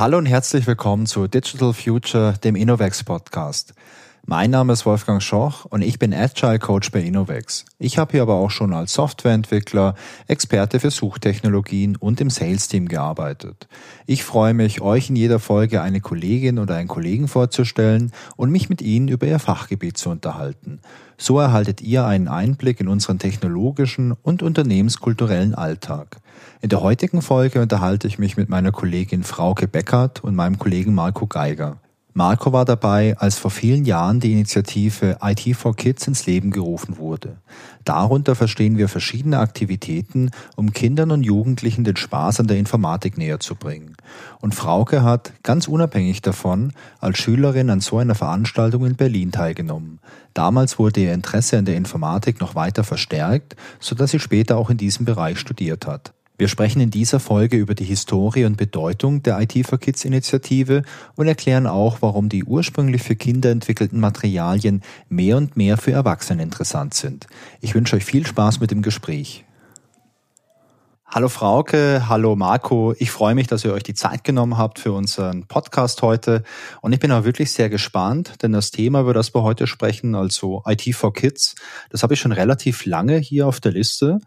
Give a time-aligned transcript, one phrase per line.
[0.00, 3.74] Hallo und herzlich willkommen zu Digital Future, dem Innovex Podcast.
[4.26, 7.64] Mein Name ist Wolfgang Schoch und ich bin Agile Coach bei Innovex.
[7.78, 9.94] Ich habe hier aber auch schon als Softwareentwickler,
[10.28, 13.66] Experte für Suchtechnologien und im Sales-Team gearbeitet.
[14.06, 18.68] Ich freue mich, euch in jeder Folge eine Kollegin oder einen Kollegen vorzustellen und mich
[18.68, 20.80] mit ihnen über ihr Fachgebiet zu unterhalten.
[21.16, 26.18] So erhaltet ihr einen Einblick in unseren technologischen und unternehmenskulturellen Alltag.
[26.60, 30.94] In der heutigen Folge unterhalte ich mich mit meiner Kollegin Frauke Beckert und meinem Kollegen
[30.94, 31.78] Marco Geiger.
[32.12, 36.98] Marco war dabei, als vor vielen Jahren die Initiative IT for Kids ins Leben gerufen
[36.98, 37.36] wurde.
[37.84, 43.38] Darunter verstehen wir verschiedene Aktivitäten, um Kindern und Jugendlichen den Spaß an der Informatik näher
[43.38, 43.96] zu bringen.
[44.40, 50.00] Und Frauke hat, ganz unabhängig davon, als Schülerin an so einer Veranstaltung in Berlin teilgenommen.
[50.34, 54.76] Damals wurde ihr Interesse an der Informatik noch weiter verstärkt, sodass sie später auch in
[54.76, 56.12] diesem Bereich studiert hat.
[56.40, 60.84] Wir sprechen in dieser Folge über die Historie und Bedeutung der IT for Kids Initiative
[61.14, 66.42] und erklären auch, warum die ursprünglich für Kinder entwickelten Materialien mehr und mehr für Erwachsene
[66.42, 67.26] interessant sind.
[67.60, 69.44] Ich wünsche euch viel Spaß mit dem Gespräch.
[71.04, 72.94] Hallo Frauke, hallo Marco.
[72.98, 76.44] Ich freue mich, dass ihr euch die Zeit genommen habt für unseren Podcast heute.
[76.80, 80.14] Und ich bin auch wirklich sehr gespannt, denn das Thema, über das wir heute sprechen,
[80.14, 81.54] also IT for Kids,
[81.90, 84.20] das habe ich schon relativ lange hier auf der Liste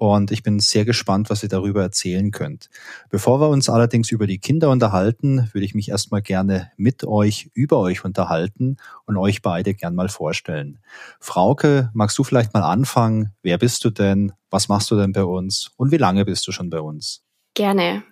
[0.00, 2.70] und ich bin sehr gespannt, was ihr darüber erzählen könnt.
[3.10, 7.50] Bevor wir uns allerdings über die Kinder unterhalten, würde ich mich erstmal gerne mit euch
[7.52, 10.78] über euch unterhalten und euch beide gern mal vorstellen.
[11.20, 13.34] Frauke, magst du vielleicht mal anfangen?
[13.42, 14.32] Wer bist du denn?
[14.48, 15.70] Was machst du denn bei uns?
[15.76, 17.22] Und wie lange bist du schon bei uns?
[17.52, 18.02] Gerne.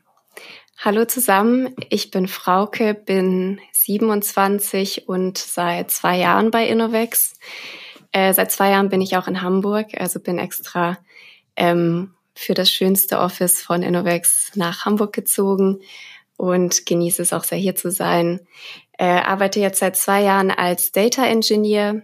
[0.77, 7.39] Hallo zusammen, ich bin Frauke, bin 27 und seit zwei Jahren bei Innovex.
[8.13, 10.99] Äh, seit zwei Jahren bin ich auch in Hamburg, also bin extra
[11.59, 15.81] ähm, für das schönste Office von Innovex nach Hamburg gezogen
[16.37, 18.41] und genieße es auch sehr hier zu sein.
[18.97, 22.03] Äh, arbeite jetzt seit zwei Jahren als Data Engineer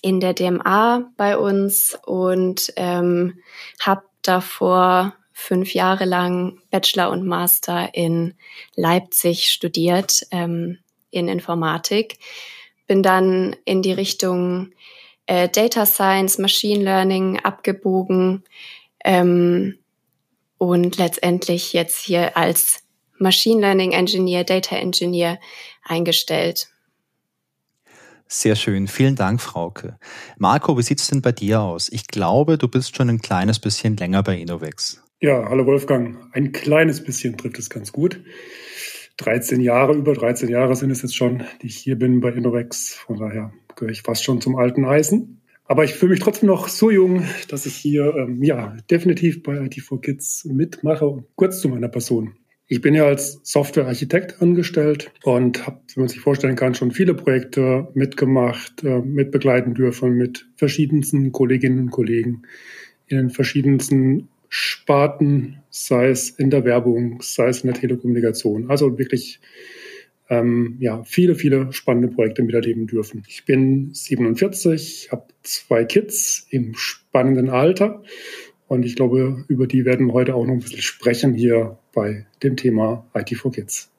[0.00, 3.40] in der DMA bei uns und ähm,
[3.80, 8.34] habe davor fünf Jahre lang Bachelor und Master in
[8.74, 10.78] Leipzig studiert ähm,
[11.10, 12.18] in Informatik.
[12.86, 14.72] Bin dann in die Richtung
[15.28, 18.42] äh, Data Science, Machine Learning abgebogen
[19.04, 19.78] ähm,
[20.56, 22.82] und letztendlich jetzt hier als
[23.18, 25.38] Machine Learning Engineer, Data Engineer
[25.84, 26.68] eingestellt.
[28.26, 28.88] Sehr schön.
[28.88, 29.98] Vielen Dank, Frauke.
[30.36, 31.88] Marco, wie sieht's denn bei dir aus?
[31.90, 35.02] Ich glaube, du bist schon ein kleines bisschen länger bei Innovex.
[35.20, 36.18] Ja, hallo Wolfgang.
[36.32, 38.22] Ein kleines bisschen trifft es ganz gut.
[39.18, 42.94] 13 Jahre, über 13 Jahre sind es jetzt schon, die ich hier bin bei Innovex.
[42.94, 45.40] Von daher gehöre ich fast schon zum alten Eisen.
[45.64, 49.58] Aber ich fühle mich trotzdem noch so jung, dass ich hier ähm, ja definitiv bei
[49.58, 51.06] IT4 Kids mitmache.
[51.06, 52.34] Und kurz zu meiner Person.
[52.70, 57.14] Ich bin ja als Softwarearchitekt angestellt und habe, wie man sich vorstellen kann, schon viele
[57.14, 62.42] Projekte mitgemacht, äh, mitbegleiten dürfen mit verschiedensten Kolleginnen und Kollegen
[63.06, 68.70] in den verschiedensten Sparten, sei es in der Werbung, sei es in der Telekommunikation.
[68.70, 69.40] Also wirklich
[70.28, 73.22] ähm, ja, viele, viele spannende Projekte miterleben dürfen.
[73.28, 78.02] Ich bin 47, habe zwei Kids im spannenden Alter
[78.66, 82.26] und ich glaube, über die werden wir heute auch noch ein bisschen sprechen hier bei
[82.42, 83.90] dem Thema IT for Kids.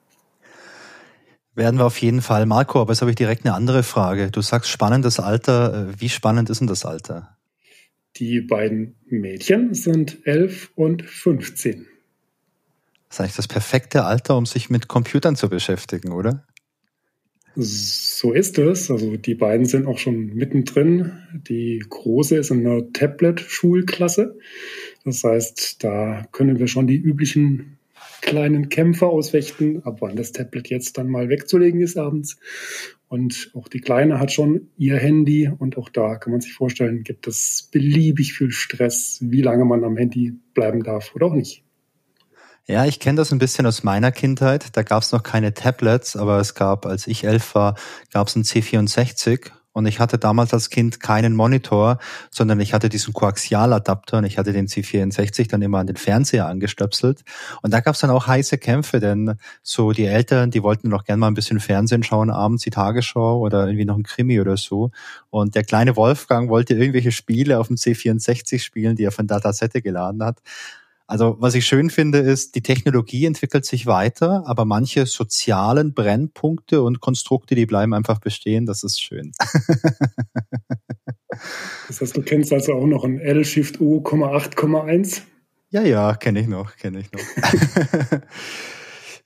[1.56, 2.46] Werden wir auf jeden Fall.
[2.46, 4.30] Marco, aber jetzt habe ich direkt eine andere Frage.
[4.30, 5.88] Du sagst spannendes Alter.
[5.98, 7.36] Wie spannend ist denn das Alter?
[8.16, 11.86] Die beiden Mädchen sind elf und 15.
[13.10, 16.44] Das ist eigentlich das perfekte Alter, um sich mit Computern zu beschäftigen, oder?
[17.56, 18.88] So ist es.
[18.88, 21.12] Also die beiden sind auch schon mittendrin.
[21.34, 24.38] Die große ist in einer Tablet-Schulklasse.
[25.04, 27.78] Das heißt, da können wir schon die üblichen
[28.20, 32.36] kleinen Kämpfer ausfechten, ab wann das Tablet jetzt dann mal wegzulegen ist abends.
[33.08, 37.02] Und auch die Kleine hat schon ihr Handy und auch da kann man sich vorstellen,
[37.02, 41.64] gibt es beliebig viel Stress, wie lange man am Handy bleiben darf oder auch nicht.
[42.66, 44.76] Ja, ich kenne das ein bisschen aus meiner Kindheit.
[44.76, 47.74] Da gab es noch keine Tablets, aber es gab, als ich elf war,
[48.12, 51.98] gab es ein C64 und ich hatte damals als Kind keinen Monitor,
[52.30, 56.46] sondern ich hatte diesen Koaxialadapter und ich hatte den C64 dann immer an den Fernseher
[56.46, 57.22] angestöpselt.
[57.62, 61.04] Und da gab es dann auch heiße Kämpfe, denn so die Eltern, die wollten noch
[61.04, 64.56] gerne mal ein bisschen Fernsehen schauen, abends die Tagesschau oder irgendwie noch ein Krimi oder
[64.56, 64.90] so.
[65.30, 69.82] Und der kleine Wolfgang wollte irgendwelche Spiele auf dem C64 spielen, die er von Datasette
[69.82, 70.38] geladen hat.
[71.10, 76.82] Also was ich schön finde, ist, die Technologie entwickelt sich weiter, aber manche sozialen Brennpunkte
[76.82, 78.64] und Konstrukte, die bleiben einfach bestehen.
[78.64, 79.32] Das ist schön.
[81.88, 85.22] das heißt, du kennst also auch noch ein L-Shift-U, 8,1?
[85.70, 87.20] Ja, ja, kenne ich noch, kenne ich noch.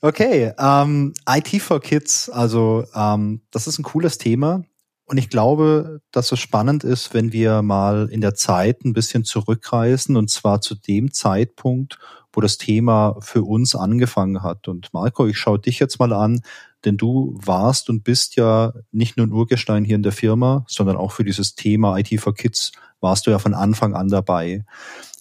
[0.00, 4.62] Okay, ähm, IT for Kids, also ähm, das ist ein cooles Thema.
[5.06, 9.24] Und ich glaube, dass es spannend ist, wenn wir mal in der Zeit ein bisschen
[9.24, 11.98] zurückreisen und zwar zu dem Zeitpunkt,
[12.32, 14.66] wo das Thema für uns angefangen hat.
[14.66, 16.40] Und Marco, ich schaue dich jetzt mal an,
[16.84, 20.96] denn du warst und bist ja nicht nur ein Urgestein hier in der Firma, sondern
[20.96, 24.64] auch für dieses Thema IT for Kids warst du ja von Anfang an dabei.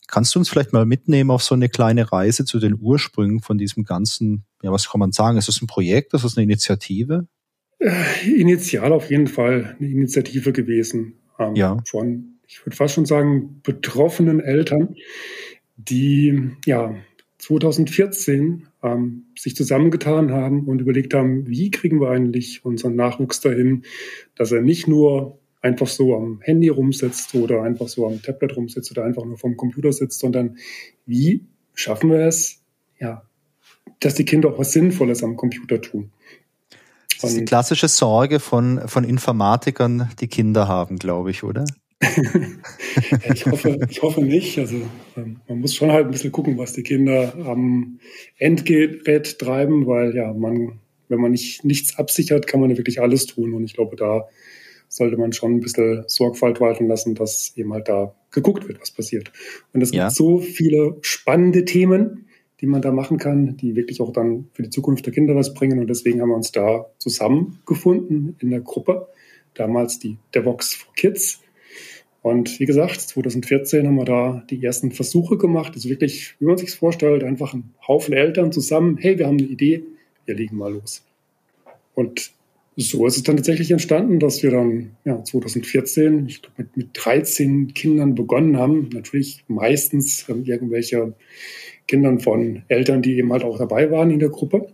[0.08, 3.58] Kannst du uns vielleicht mal mitnehmen auf so eine kleine Reise zu den Ursprüngen von
[3.58, 5.38] diesem ganzen, ja, was kann man sagen?
[5.38, 6.14] Ist das ein Projekt?
[6.14, 7.28] Ist das eine Initiative?
[7.84, 11.16] Äh, initial auf jeden Fall eine Initiative gewesen.
[11.38, 11.78] Ähm, ja.
[11.86, 14.96] Von, ich würde fast schon sagen, betroffenen Eltern,
[15.76, 16.96] die ja
[17.40, 23.84] 2014 ähm, sich zusammengetan haben und überlegt haben, wie kriegen wir eigentlich unseren Nachwuchs dahin,
[24.36, 28.92] dass er nicht nur einfach so am Handy rumsitzt oder einfach so am Tablet rumsitzt
[28.92, 30.58] oder einfach nur vom Computer sitzt, sondern
[31.06, 31.44] wie
[31.74, 32.64] schaffen wir es,
[32.98, 33.24] ja,
[34.00, 36.12] dass die Kinder auch was Sinnvolles am Computer tun.
[37.24, 41.66] Das ist die klassische Sorge von, von Informatikern, die Kinder haben, glaube ich, oder?
[43.34, 44.58] ich, hoffe, ich hoffe nicht.
[44.60, 44.82] Also
[45.18, 48.00] ähm, man muss schon halt ein bisschen gucken, was die Kinder am
[48.38, 53.26] Endgerät treiben, weil ja, man, wenn man nicht nichts absichert, kann man ja wirklich alles
[53.26, 53.54] tun.
[53.54, 54.28] Und ich glaube, da
[54.90, 58.92] sollte man schon ein bisschen Sorgfalt walten lassen, dass eben halt da geguckt wird, was
[58.92, 59.32] passiert.
[59.74, 60.06] Und es ja.
[60.06, 62.28] gibt so viele spannende Themen,
[62.62, 65.54] die man da machen kann, die wirklich auch dann für die Zukunft der Kinder was
[65.54, 65.80] bringen.
[65.80, 69.08] Und deswegen haben wir uns da zusammengefunden in der Gruppe.
[69.54, 71.42] Damals die Devox for Kids.
[72.22, 75.74] Und wie gesagt, 2014 haben wir da die ersten Versuche gemacht.
[75.76, 78.98] Also wirklich, wie man sich vorstellt, einfach ein Haufen Eltern zusammen.
[78.98, 79.84] Hey, wir haben eine Idee,
[80.26, 81.04] wir legen mal los.
[81.96, 82.32] Und
[82.76, 86.88] so ist es dann tatsächlich entstanden, dass wir dann ja, 2014 ich glaub, mit, mit
[86.94, 88.90] 13 Kindern begonnen haben.
[88.94, 91.14] Natürlich meistens ähm, irgendwelche
[91.88, 94.68] Kindern von Eltern, die eben halt auch dabei waren in der Gruppe.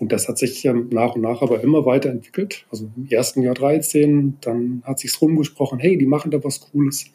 [0.00, 2.66] Und das hat sich ähm, nach und nach aber immer weiterentwickelt.
[2.70, 7.06] Also im ersten Jahr 13, dann hat sich's rumgesprochen, hey, die machen da was Cooles.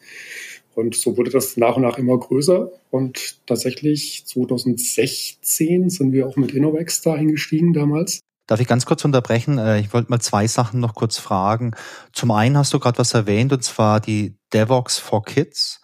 [0.74, 2.70] Und so wurde das nach und nach immer größer.
[2.90, 8.20] Und tatsächlich 2016 sind wir auch mit Innovex da hingestiegen damals.
[8.46, 9.58] Darf ich ganz kurz unterbrechen?
[9.58, 11.72] Äh, ich wollte mal zwei Sachen noch kurz fragen.
[12.12, 15.80] Zum einen hast du gerade was erwähnt, und zwar die DevOps for Kids.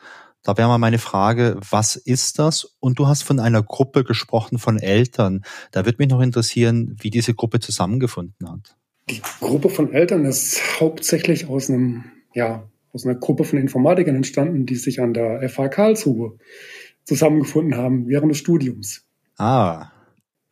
[0.46, 2.76] Da wäre mal meine Frage, was ist das?
[2.78, 5.43] Und du hast von einer Gruppe gesprochen von Eltern.
[5.72, 8.76] Da würde mich noch interessieren, wie diese Gruppe zusammengefunden hat.
[9.10, 14.66] Die Gruppe von Eltern ist hauptsächlich aus einem, ja, aus einer Gruppe von Informatikern entstanden,
[14.66, 16.38] die sich an der FH Karlsruhe
[17.02, 19.04] zusammengefunden haben während des Studiums.
[19.38, 19.90] Ah,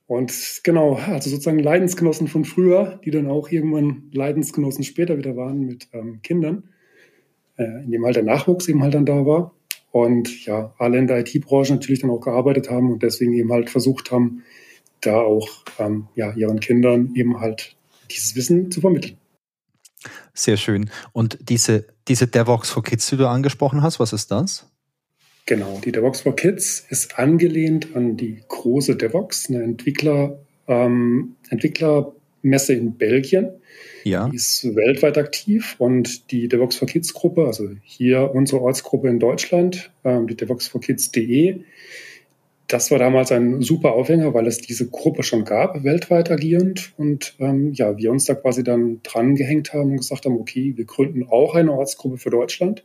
[0.06, 5.60] und genau, also sozusagen Leidensgenossen von früher, die dann auch irgendwann Leidensgenossen später wieder waren
[5.60, 6.64] mit ähm, Kindern,
[7.56, 9.54] äh, in dem halt der Nachwuchs eben halt dann da war.
[9.94, 13.70] Und ja, alle in der IT-Branche natürlich dann auch gearbeitet haben und deswegen eben halt
[13.70, 14.42] versucht haben,
[15.00, 15.48] da auch
[15.78, 17.76] ähm, ja, ihren Kindern eben halt
[18.10, 19.16] dieses Wissen zu vermitteln.
[20.32, 20.90] Sehr schön.
[21.12, 24.68] Und diese, diese DevOps for Kids, die du angesprochen hast, was ist das?
[25.46, 31.36] Genau, die DevOps for Kids ist angelehnt an die große DevOps, eine Entwickler, ähm,
[32.44, 33.50] Entwicklermesse in Belgien.
[34.04, 34.28] Ja.
[34.28, 39.18] Die ist weltweit aktiv und die DevOps for Kids Gruppe, also hier unsere Ortsgruppe in
[39.18, 41.60] Deutschland, ähm, die DevOps for Kids.de,
[42.66, 46.92] das war damals ein super Aufhänger, weil es diese Gruppe schon gab, weltweit agierend.
[46.96, 50.72] Und ähm, ja, wir uns da quasi dann dran gehängt haben und gesagt haben, okay,
[50.74, 52.82] wir gründen auch eine Ortsgruppe für Deutschland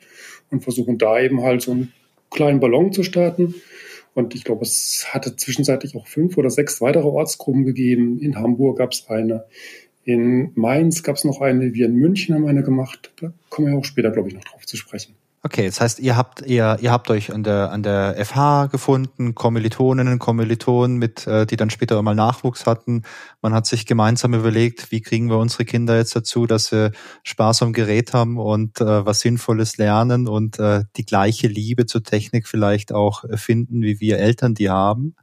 [0.51, 1.93] und versuchen da eben halt so ein
[2.29, 3.55] kleinen Ballon zu starten.
[4.19, 8.19] Und ich glaube, es hatte zwischenzeitlich auch fünf oder sechs weitere Ortsgruppen gegeben.
[8.19, 9.45] In Hamburg gab es eine,
[10.03, 13.13] in Mainz gab es noch eine, wir in München haben eine gemacht.
[13.21, 15.15] Da kommen wir auch später, glaube ich, noch drauf zu sprechen.
[15.41, 19.35] Okay, das heißt, ihr habt ihr, ihr habt euch an der an der FH gefunden,
[19.35, 23.03] Kommilitoninnen, Kommilitonen, mit, äh, die dann später mal Nachwuchs hatten.
[23.41, 26.91] Man hat sich gemeinsam überlegt, wie kriegen wir unsere Kinder jetzt dazu, dass sie
[27.23, 32.03] Spaß am Gerät haben und äh, was Sinnvolles lernen und äh, die gleiche Liebe zur
[32.03, 35.15] Technik vielleicht auch finden, wie wir Eltern die haben.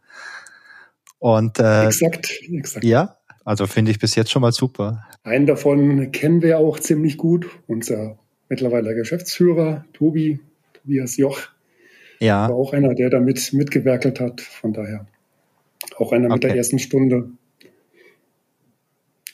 [1.18, 2.84] Und äh, exakt, exakt.
[2.86, 5.04] Ja, also finde ich bis jetzt schon mal super.
[5.24, 8.18] Einen davon kennen wir auch ziemlich gut, unser
[8.48, 10.40] mittlerweile Geschäftsführer, Tobi,
[10.72, 11.40] Tobias Joch.
[12.20, 12.48] Ja.
[12.48, 14.40] War auch einer, der damit mitgewerkelt hat.
[14.40, 15.06] Von daher
[15.96, 16.34] auch einer okay.
[16.34, 17.30] mit der ersten Stunde.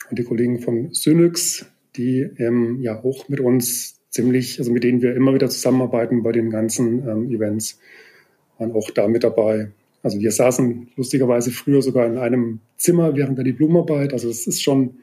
[0.09, 1.65] Und die Kollegen von Synyx,
[1.95, 6.31] die ähm, ja auch mit uns ziemlich, also mit denen wir immer wieder zusammenarbeiten bei
[6.31, 7.79] den ganzen ähm, Events,
[8.57, 9.71] waren auch da mit dabei.
[10.03, 14.13] Also wir saßen lustigerweise früher sogar in einem Zimmer während der Diplomarbeit.
[14.13, 14.97] Also es ist schon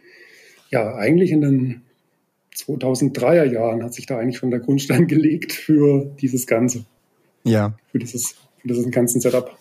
[0.71, 1.83] ja eigentlich in den
[2.65, 6.85] 2003er Jahren hat sich da eigentlich schon der Grundstein gelegt für dieses Ganze.
[7.45, 7.75] Ja.
[7.91, 9.57] Für dieses, für diesen ganzen Setup.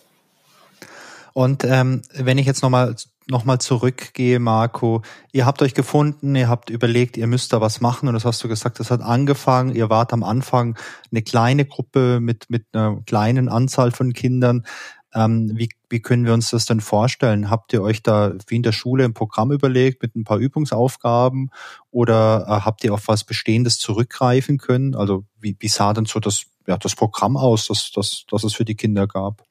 [1.32, 2.96] Und ähm, wenn ich jetzt nochmal
[3.30, 5.02] nochmal zurückgehe, Marco,
[5.32, 8.42] ihr habt euch gefunden, ihr habt überlegt, ihr müsst da was machen und das hast
[8.42, 10.76] du gesagt, das hat angefangen, ihr wart am Anfang
[11.10, 14.66] eine kleine Gruppe mit, mit einer kleinen Anzahl von Kindern.
[15.14, 17.50] Ähm, wie, wie können wir uns das denn vorstellen?
[17.50, 21.50] Habt ihr euch da wie in der Schule ein Programm überlegt mit ein paar Übungsaufgaben
[21.90, 24.94] oder äh, habt ihr auf was Bestehendes zurückgreifen können?
[24.94, 28.54] Also wie, wie sah denn so das, ja, das Programm aus, das, das, das es
[28.54, 29.42] für die Kinder gab?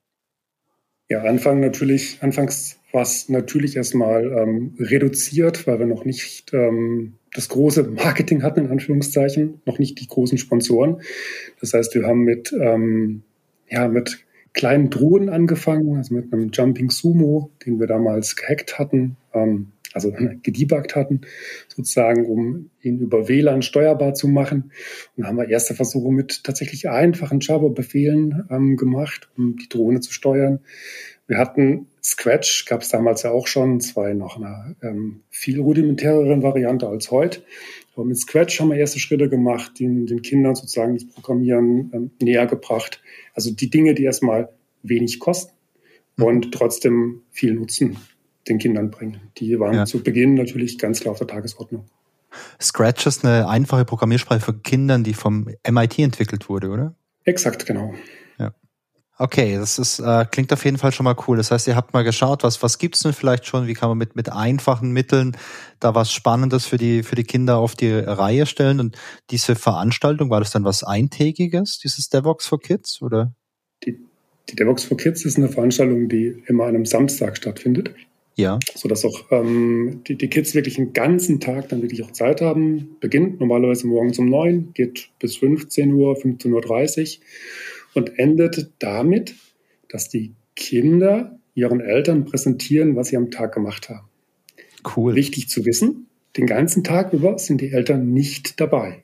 [1.10, 7.16] Ja, Anfang natürlich, anfangs war es natürlich erstmal ähm, reduziert, weil wir noch nicht ähm,
[7.34, 11.02] das große Marketing hatten, in Anführungszeichen, noch nicht die großen Sponsoren.
[11.60, 13.24] Das heißt, wir haben mit, ähm,
[13.70, 14.24] ja, mit
[14.60, 20.12] kleinen Drohnen angefangen, also mit einem Jumping Sumo, den wir damals gehackt hatten, ähm, also
[20.44, 21.22] gedebuggt hatten,
[21.70, 24.74] sozusagen, um ihn über WLAN steuerbar zu machen.
[25.16, 30.12] Und haben wir erste Versuche mit tatsächlich einfachen Java-Befehlen ähm, gemacht, um die Drohne zu
[30.12, 30.60] steuern.
[31.26, 36.44] Wir hatten Scratch, gab es damals ja auch schon, zwar noch eine ähm, viel rudimentäreren
[36.44, 37.44] Variante als heute.
[37.96, 42.12] Aber mit Scratch haben wir erste Schritte gemacht, die den Kindern sozusagen das Programmieren ähm,
[42.22, 43.02] näher gebracht.
[43.34, 44.50] Also die Dinge, die erstmal
[44.84, 45.54] wenig kosten
[46.18, 46.24] mhm.
[46.24, 47.98] und trotzdem viel Nutzen
[48.48, 49.20] den Kindern bringen.
[49.38, 49.86] Die waren ja.
[49.86, 51.86] zu Beginn natürlich ganz klar auf der Tagesordnung.
[52.62, 56.96] Scratch ist eine einfache Programmiersprache für Kinder, die vom MIT entwickelt wurde, oder?
[57.26, 57.94] Exakt, genau.
[58.38, 58.54] Ja.
[59.22, 61.36] Okay, das ist, äh, klingt auf jeden Fall schon mal cool.
[61.36, 63.68] Das heißt, ihr habt mal geschaut, was, was gibt's denn vielleicht schon?
[63.68, 65.36] Wie kann man mit, mit einfachen Mitteln
[65.82, 68.80] da was Spannendes für die, für die Kinder auf die Reihe stellen?
[68.80, 68.98] Und
[69.30, 73.34] diese Veranstaltung, war das dann was Eintägiges, dieses DevOps for Kids, oder?
[73.84, 74.00] Die,
[74.50, 77.94] die DevOps for Kids ist eine Veranstaltung, die immer an einem Samstag stattfindet.
[78.38, 78.58] Ja.
[78.74, 82.96] Sodass auch ähm, die, die Kids wirklich einen ganzen Tag dann wirklich auch Zeit haben.
[83.02, 87.24] Beginnt normalerweise morgens um neun, geht bis 15 Uhr, 15.30 Uhr
[87.94, 89.36] und endet damit,
[89.90, 94.08] dass die Kinder ihren Eltern präsentieren, was sie am Tag gemacht haben.
[94.96, 95.16] Cool.
[95.16, 99.04] Wichtig zu wissen, den ganzen Tag über sind die Eltern nicht dabei.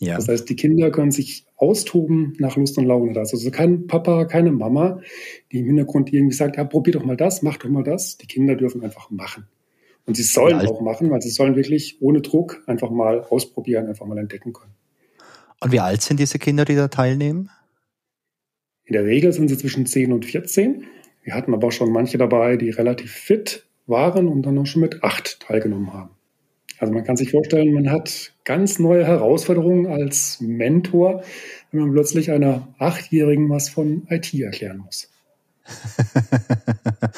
[0.00, 0.16] Ja.
[0.16, 3.18] Das heißt, die Kinder können sich austoben nach Lust und Laune.
[3.18, 5.00] Also kein Papa, keine Mama,
[5.50, 8.16] die im Hintergrund irgendwie sagt, ja, probier doch mal das, mach doch mal das.
[8.16, 9.48] Die Kinder dürfen einfach machen.
[10.06, 14.06] Und sie sollen auch machen, weil sie sollen wirklich ohne Druck einfach mal ausprobieren, einfach
[14.06, 14.72] mal entdecken können.
[15.60, 17.50] Und wie alt sind diese Kinder, die da teilnehmen?
[18.88, 20.84] In der Regel sind sie zwischen 10 und 14.
[21.22, 25.04] Wir hatten aber schon manche dabei, die relativ fit waren und dann auch schon mit
[25.04, 26.10] 8 teilgenommen haben.
[26.78, 31.22] Also man kann sich vorstellen, man hat ganz neue Herausforderungen als Mentor,
[31.70, 35.10] wenn man plötzlich einer Achtjährigen was von IT erklären muss.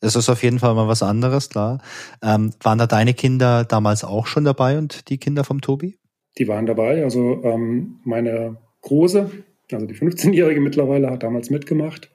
[0.00, 1.80] das ist auf jeden Fall mal was anderes, klar.
[2.22, 5.96] Ähm, waren da deine Kinder damals auch schon dabei und die Kinder vom Tobi?
[6.36, 7.04] Die waren dabei.
[7.04, 9.30] Also ähm, meine Große,
[9.72, 12.10] also die 15-Jährige mittlerweile, hat damals mitgemacht,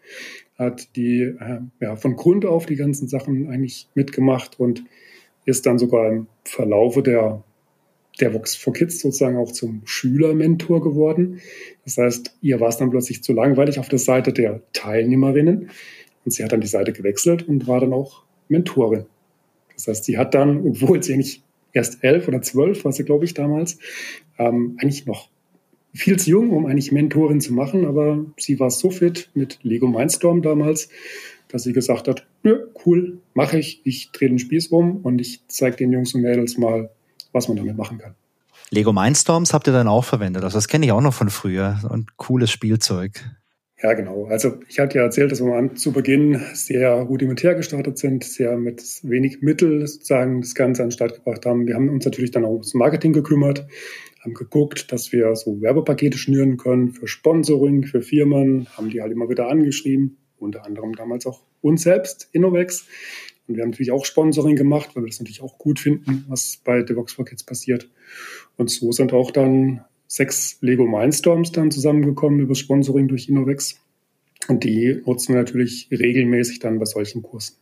[0.57, 4.83] hat die äh, ja, von Grund auf die ganzen Sachen eigentlich mitgemacht und
[5.45, 7.43] ist dann sogar im Verlaufe der,
[8.19, 11.41] der Vox for Kids sozusagen auch zum Schülermentor geworden.
[11.83, 15.69] Das heißt, ihr war es dann plötzlich zu langweilig auf der Seite der Teilnehmerinnen
[16.23, 19.05] und sie hat dann die Seite gewechselt und war dann auch Mentorin.
[19.73, 21.43] Das heißt, sie hat dann, obwohl sie eigentlich
[21.73, 23.79] erst elf oder zwölf war sie, glaube ich, damals,
[24.37, 25.30] ähm, eigentlich noch
[25.93, 29.87] viel zu jung, um eigentlich Mentorin zu machen, aber sie war so fit mit Lego
[29.87, 30.89] Mindstorm damals,
[31.49, 32.53] dass sie gesagt hat, ja,
[32.85, 36.57] cool, mache ich, ich drehe den Spieß um und ich zeige den Jungs und Mädels
[36.57, 36.89] mal,
[37.33, 38.15] was man damit machen kann.
[38.69, 40.45] Lego Mindstorms habt ihr dann auch verwendet.
[40.45, 41.79] Also das kenne ich auch noch von früher.
[41.89, 43.11] Und cooles Spielzeug.
[43.83, 44.25] Ja, genau.
[44.25, 48.83] Also ich hatte ja erzählt, dass wir zu Beginn sehr rudimentär gestartet sind, sehr mit
[49.01, 51.67] wenig Mittel sozusagen das Ganze an den Start gebracht haben.
[51.67, 53.65] Wir haben uns natürlich dann auch ums Marketing gekümmert,
[54.23, 59.11] haben geguckt, dass wir so Werbepakete schnüren können für Sponsoring, für Firmen, haben die halt
[59.11, 62.85] immer wieder angeschrieben unter anderem damals auch uns selbst, Innovex.
[63.47, 66.59] Und wir haben natürlich auch Sponsoring gemacht, weil wir das natürlich auch gut finden, was
[66.63, 67.89] bei DevOps for Kids passiert.
[68.57, 73.79] Und so sind auch dann sechs Lego Mindstorms dann zusammengekommen über Sponsoring durch Innovex.
[74.47, 77.57] Und die nutzen wir natürlich regelmäßig dann bei solchen Kursen.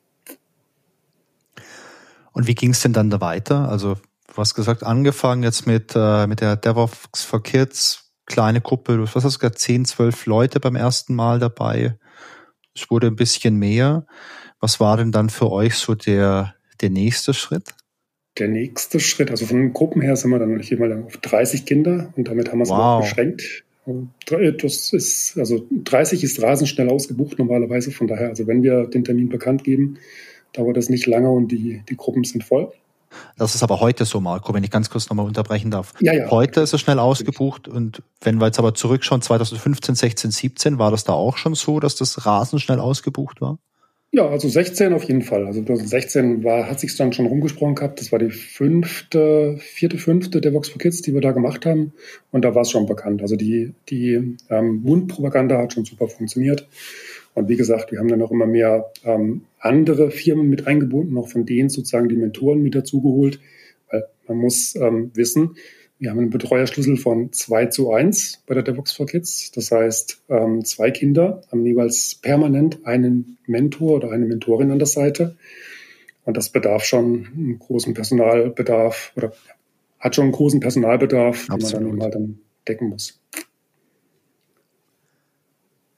[2.31, 3.69] Und wie ging es denn dann da weiter?
[3.69, 3.97] Also
[4.33, 9.23] du hast gesagt, angefangen jetzt mit, äh, mit der DevOps for Kids, kleine Gruppe, was
[9.23, 11.97] hast du gesagt, 10, 12 Leute beim ersten Mal dabei.
[12.75, 14.05] Es wurde ein bisschen mehr.
[14.59, 17.73] Was war denn dann für euch so der, der nächste Schritt?
[18.37, 21.65] Der nächste Schritt, also von den Gruppen her sind wir dann hier mal auf 30
[21.65, 22.77] Kinder und damit haben wir es wow.
[22.77, 23.63] auch beschränkt.
[24.61, 27.91] Das ist, also 30 ist rasend schnell ausgebucht normalerweise.
[27.91, 29.97] Von daher, also wenn wir den Termin bekannt geben,
[30.53, 32.71] dauert das nicht lange und die, die Gruppen sind voll.
[33.37, 35.93] Das ist aber heute so, Marco, wenn ich ganz kurz nochmal unterbrechen darf.
[35.99, 36.29] Ja, ja.
[36.29, 40.91] Heute ist es schnell ausgebucht und wenn wir jetzt aber zurückschauen, 2015, 16, 17, war
[40.91, 43.57] das da auch schon so, dass das rasend schnell ausgebucht war?
[44.11, 45.45] Ja, also 16 auf jeden Fall.
[45.45, 48.01] Also 2016 war, hat sich dann schon rumgesprochen gehabt.
[48.01, 51.93] Das war die fünfte, vierte, fünfte der Vox for Kids, die wir da gemacht haben.
[52.31, 53.21] Und da war es schon bekannt.
[53.21, 56.67] Also die, die ähm, Mundpropaganda hat schon super funktioniert.
[57.33, 61.29] Und wie gesagt, wir haben dann auch immer mehr ähm, andere Firmen mit eingebunden, auch
[61.29, 63.39] von denen sozusagen die Mentoren mit dazugeholt.
[63.91, 65.55] Weil man muss ähm, wissen,
[65.99, 69.51] wir haben einen Betreuerschlüssel von 2 zu 1 bei der DevOps for Kids.
[69.51, 74.87] Das heißt, ähm, zwei Kinder haben jeweils permanent einen Mentor oder eine Mentorin an der
[74.87, 75.35] Seite.
[76.23, 79.33] Und das bedarf schon einen großen Personalbedarf oder
[79.99, 81.87] hat schon einen großen Personalbedarf, Absolut.
[81.87, 83.19] den man dann halt dann decken muss.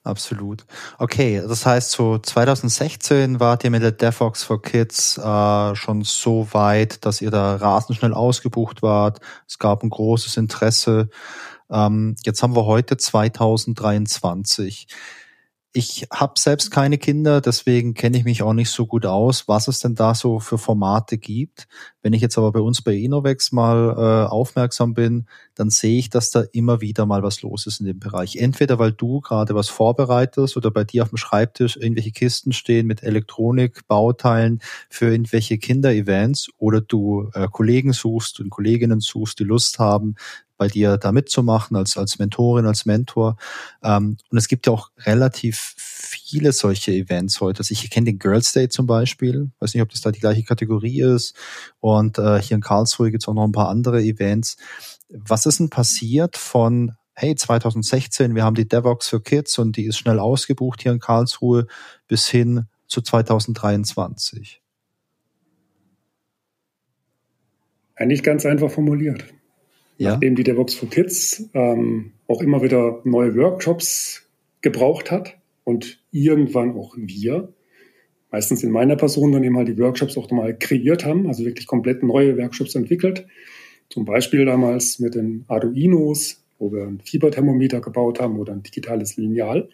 [0.04, 0.66] Absolut.
[0.98, 6.48] Okay, das heißt, so 2016 wart ihr mit der DevOps for Kids äh, schon so
[6.54, 9.20] weit, dass ihr da rasend schnell ausgebucht wart.
[9.48, 11.10] Es gab ein großes Interesse.
[11.70, 14.88] Ähm, jetzt haben wir heute 2023.
[15.74, 19.70] Ich habe selbst keine Kinder, deswegen kenne ich mich auch nicht so gut aus, was
[19.70, 21.70] es denn da so für Formate gibt.
[22.02, 26.10] Wenn ich jetzt aber bei uns bei Innovex mal äh, aufmerksam bin, dann sehe ich,
[26.10, 28.36] dass da immer wieder mal was los ist in dem Bereich.
[28.36, 32.86] Entweder weil du gerade was vorbereitest oder bei dir auf dem Schreibtisch irgendwelche Kisten stehen
[32.86, 34.60] mit Elektronik, Bauteilen
[34.90, 40.16] für irgendwelche Kinder-Events oder du äh, Kollegen suchst und Kolleginnen suchst, die Lust haben,
[40.62, 43.36] bei dir da mitzumachen als, als Mentorin, als Mentor.
[43.82, 47.62] Ähm, und es gibt ja auch relativ viele solche Events heute.
[47.62, 49.50] Also ich kenne den Girls Day zum Beispiel.
[49.58, 51.36] Weiß nicht, ob das da die gleiche Kategorie ist.
[51.80, 54.58] Und äh, hier in Karlsruhe gibt es auch noch ein paar andere Events.
[55.10, 59.86] Was ist denn passiert von hey, 2016, wir haben die DevOps für Kids und die
[59.86, 61.66] ist schnell ausgebucht hier in Karlsruhe
[62.08, 64.62] bis hin zu 2023?
[67.96, 69.26] Eigentlich ganz einfach formuliert
[70.02, 70.12] ja.
[70.12, 74.28] nachdem die DevOps for Kids ähm, auch immer wieder neue Workshops
[74.62, 77.54] gebraucht hat und irgendwann auch wir,
[78.32, 81.68] meistens in meiner Person, dann eben halt die Workshops auch mal kreiert haben, also wirklich
[81.68, 83.28] komplett neue Workshops entwickelt.
[83.90, 89.18] Zum Beispiel damals mit den Arduinos, wo wir ein Fieberthermometer gebaut haben oder ein digitales
[89.18, 89.70] Lineal,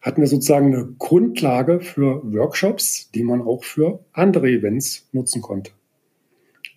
[0.00, 5.70] hatten wir sozusagen eine Grundlage für Workshops, die man auch für andere Events nutzen konnte.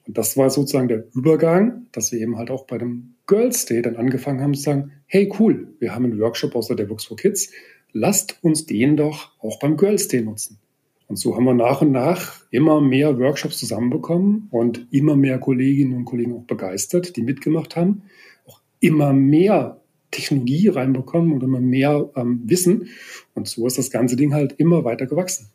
[0.08, 3.82] Und das war sozusagen der Übergang, dass wir eben halt auch bei dem Girls Day
[3.82, 7.18] dann angefangen haben zu sagen, hey cool, wir haben einen Workshop aus der DevOps for
[7.18, 7.52] Kids,
[7.92, 10.60] lasst uns den doch auch beim Girls Day nutzen.
[11.08, 15.94] Und so haben wir nach und nach immer mehr Workshops zusammenbekommen und immer mehr Kolleginnen
[15.94, 18.04] und Kollegen auch begeistert, die mitgemacht haben,
[18.48, 22.90] auch immer mehr Technologie reinbekommen und immer mehr ähm, Wissen.
[23.36, 25.50] Und so ist das ganze Ding halt immer weiter gewachsen.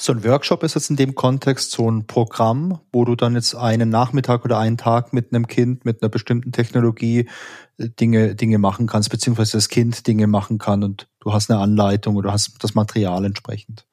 [0.00, 3.56] So ein Workshop ist jetzt in dem Kontext so ein Programm, wo du dann jetzt
[3.56, 7.26] einen Nachmittag oder einen Tag mit einem Kind mit einer bestimmten Technologie
[7.78, 11.58] äh, Dinge, Dinge machen kannst, beziehungsweise das Kind Dinge machen kann und du hast eine
[11.58, 13.86] Anleitung oder hast das Material entsprechend.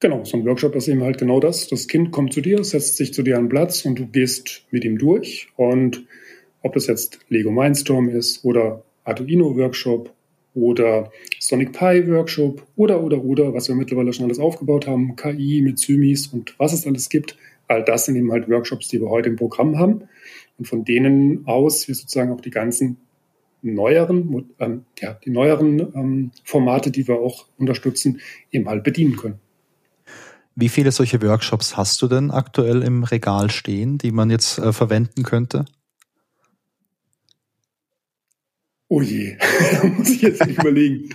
[0.00, 1.68] Genau, so ein Workshop ist eben halt genau das.
[1.68, 4.66] Das Kind kommt zu dir, setzt sich zu dir an den Platz und du gehst
[4.70, 5.48] mit ihm durch.
[5.56, 6.04] Und
[6.60, 10.12] ob das jetzt Lego Mindstorm ist oder Arduino Workshop
[10.54, 15.62] oder Sonic Pi Workshop oder, oder, oder, was wir mittlerweile schon alles aufgebaut haben, KI
[15.62, 17.36] mit Symis und was es alles gibt.
[17.68, 20.02] All das sind eben halt Workshops, die wir heute im Programm haben
[20.58, 22.98] und von denen aus wir sozusagen auch die ganzen
[23.62, 29.40] neueren, ähm, ja, die neueren ähm, Formate, die wir auch unterstützen, eben halt bedienen können.
[30.54, 34.72] Wie viele solche Workshops hast du denn aktuell im Regal stehen, die man jetzt äh,
[34.72, 35.64] verwenden könnte?
[38.88, 39.36] Oh je,
[39.72, 41.10] da muss ich jetzt nicht überlegen.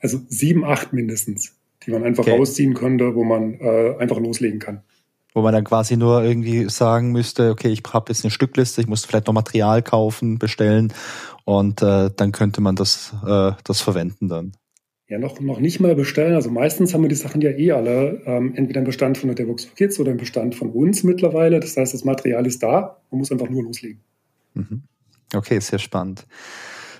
[0.00, 2.36] Also sieben, acht mindestens, die man einfach okay.
[2.36, 4.82] rausziehen könnte, wo man äh, einfach loslegen kann.
[5.34, 8.88] Wo man dann quasi nur irgendwie sagen müsste, okay, ich habe jetzt eine Stückliste, ich
[8.88, 10.92] muss vielleicht noch Material kaufen, bestellen
[11.44, 14.52] und äh, dann könnte man das, äh, das verwenden dann.
[15.10, 16.34] Ja, noch, noch nicht mal bestellen.
[16.34, 19.34] Also meistens haben wir die Sachen ja eh alle ähm, entweder im Bestand von der
[19.34, 21.58] DevOps for Kids oder im Bestand von uns mittlerweile.
[21.58, 24.00] Das heißt, das Material ist da, man muss einfach nur loslegen.
[24.54, 24.82] Mhm.
[25.34, 26.26] Okay, sehr spannend.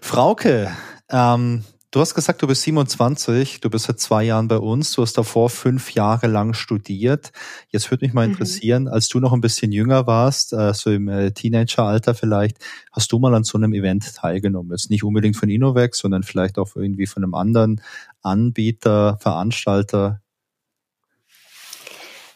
[0.00, 0.70] Frauke,
[1.10, 5.02] ähm, du hast gesagt, du bist 27, du bist seit zwei Jahren bei uns, du
[5.02, 7.32] hast davor fünf Jahre lang studiert.
[7.70, 8.34] Jetzt würde mich mal mhm.
[8.34, 8.90] interessieren, mhm.
[8.90, 12.58] als du noch ein bisschen jünger warst, äh, so im äh, Teenageralter vielleicht,
[12.92, 14.70] hast du mal an so einem Event teilgenommen?
[14.70, 17.80] Jetzt nicht unbedingt von Innovex, sondern vielleicht auch irgendwie von einem anderen
[18.22, 20.20] Anbieter, Veranstalter.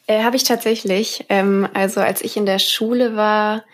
[0.06, 1.24] Äh, Habe ich tatsächlich.
[1.28, 3.64] Ähm, also als ich in der Schule war,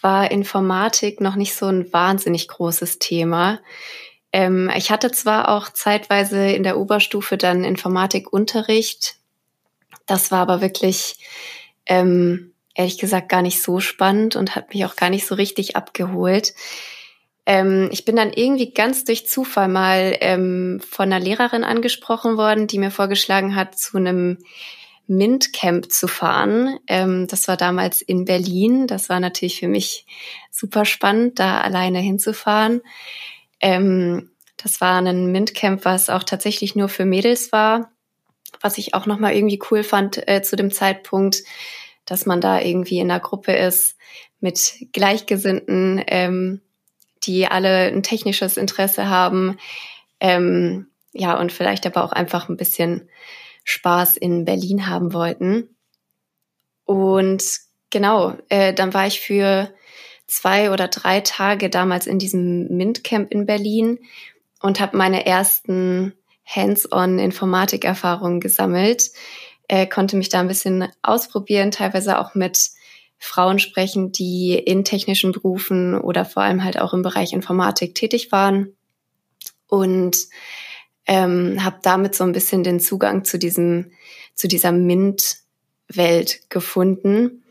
[0.00, 3.60] war Informatik noch nicht so ein wahnsinnig großes Thema.
[4.32, 9.16] Ähm, ich hatte zwar auch zeitweise in der Oberstufe dann Informatikunterricht.
[10.06, 11.16] Das war aber wirklich,
[11.86, 15.76] ähm, ehrlich gesagt, gar nicht so spannend und hat mich auch gar nicht so richtig
[15.76, 16.54] abgeholt.
[17.46, 22.66] Ähm, ich bin dann irgendwie ganz durch Zufall mal ähm, von einer Lehrerin angesprochen worden,
[22.66, 24.38] die mir vorgeschlagen hat, zu einem
[25.10, 26.78] MINT-Camp zu fahren.
[26.86, 28.86] Ähm, das war damals in Berlin.
[28.86, 30.06] Das war natürlich für mich
[30.50, 32.80] super spannend, da alleine hinzufahren.
[33.60, 37.90] Ähm, das war ein MINT-Camp, was auch tatsächlich nur für Mädels war,
[38.60, 41.42] was ich auch nochmal irgendwie cool fand äh, zu dem Zeitpunkt,
[42.04, 43.96] dass man da irgendwie in einer Gruppe ist
[44.38, 46.60] mit Gleichgesinnten, ähm,
[47.24, 49.58] die alle ein technisches Interesse haben.
[50.20, 53.08] Ähm, ja, und vielleicht aber auch einfach ein bisschen
[53.70, 55.76] Spaß in Berlin haben wollten.
[56.84, 57.42] Und
[57.90, 59.72] genau, äh, dann war ich für
[60.26, 63.98] zwei oder drei Tage damals in diesem MINT-Camp in Berlin
[64.60, 69.10] und habe meine ersten Hands-on Informatik-Erfahrungen gesammelt,
[69.68, 72.70] äh, konnte mich da ein bisschen ausprobieren, teilweise auch mit
[73.18, 78.32] Frauen sprechen, die in technischen Berufen oder vor allem halt auch im Bereich Informatik tätig
[78.32, 78.74] waren
[79.68, 80.16] und
[81.06, 83.92] ähm, habe damit so ein bisschen den Zugang zu diesem
[84.34, 87.42] zu dieser MINT-Welt gefunden.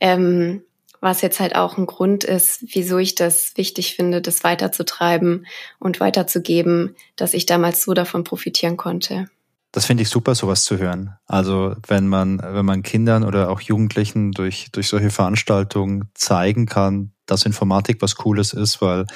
[0.00, 0.62] Ähm,
[1.00, 5.46] was jetzt halt auch ein Grund ist, wieso ich das wichtig finde, das weiterzutreiben
[5.80, 9.26] und weiterzugeben, dass ich damals so davon profitieren konnte.
[9.72, 11.16] Das finde ich super, sowas zu hören.
[11.26, 17.12] Also wenn man, wenn man Kindern oder auch Jugendlichen durch, durch solche Veranstaltungen zeigen kann,
[17.26, 19.06] dass Informatik was Cooles ist, weil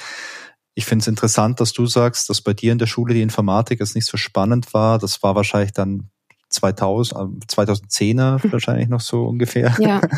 [0.77, 3.79] ich finde es interessant, dass du sagst, dass bei dir in der Schule die Informatik
[3.79, 4.99] jetzt nicht so spannend war.
[4.99, 6.11] Das war wahrscheinlich dann
[6.49, 9.75] 2000, 2010er äh, wahrscheinlich noch so ungefähr.
[9.79, 10.01] Ja.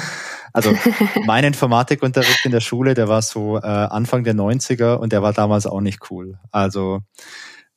[0.52, 0.76] Also
[1.28, 5.32] mein Informatikunterricht in der Schule, der war so äh, Anfang der 90er und der war
[5.32, 6.40] damals auch nicht cool.
[6.50, 7.02] Also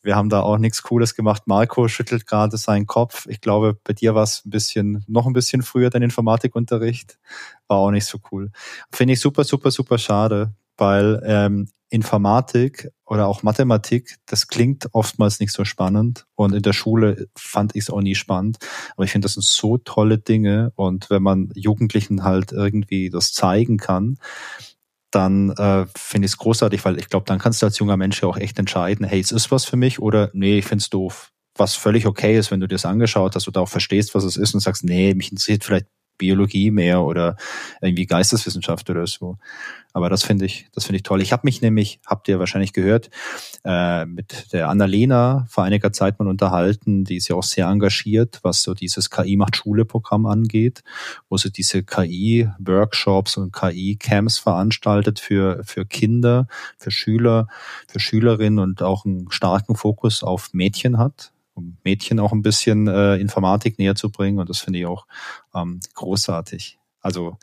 [0.02, 1.42] wir haben da auch nichts Cooles gemacht.
[1.44, 3.26] Marco schüttelt gerade seinen Kopf.
[3.28, 7.18] Ich glaube, bei dir war es ein bisschen, noch ein bisschen früher dein Informatikunterricht.
[7.68, 8.50] War auch nicht so cool.
[8.90, 15.38] Finde ich super, super, super schade, weil ähm, Informatik oder auch Mathematik, das klingt oftmals
[15.38, 18.56] nicht so spannend und in der Schule fand ich es auch nie spannend.
[18.96, 23.32] Aber ich finde, das sind so tolle Dinge und wenn man Jugendlichen halt irgendwie das
[23.32, 24.18] zeigen kann,
[25.12, 28.20] dann äh, finde ich es großartig, weil ich glaube, dann kannst du als junger Mensch
[28.20, 30.90] ja auch echt entscheiden, hey, es ist was für mich oder nee, ich finde es
[30.90, 31.30] doof.
[31.56, 34.36] Was völlig okay ist, wenn du dir das angeschaut hast oder auch verstehst, was es
[34.36, 35.86] ist und sagst, nee, mich interessiert vielleicht
[36.22, 37.36] Biologie mehr oder
[37.80, 39.38] irgendwie Geisteswissenschaft oder so.
[39.92, 41.20] Aber das finde ich, das finde ich toll.
[41.20, 43.10] Ich habe mich nämlich, habt ihr wahrscheinlich gehört,
[43.64, 47.04] äh, mit der Annalena vor einiger Zeit mal unterhalten.
[47.04, 50.84] Die ist ja auch sehr engagiert, was so dieses KI macht Schule Programm angeht,
[51.28, 56.46] wo sie diese KI Workshops und KI Camps veranstaltet für für Kinder,
[56.78, 57.48] für Schüler,
[57.88, 62.88] für Schülerinnen und auch einen starken Fokus auf Mädchen hat um Mädchen auch ein bisschen
[62.88, 64.38] äh, Informatik näher zu bringen.
[64.38, 65.06] Und das finde ich auch
[65.54, 66.78] ähm, großartig.
[67.00, 67.38] Also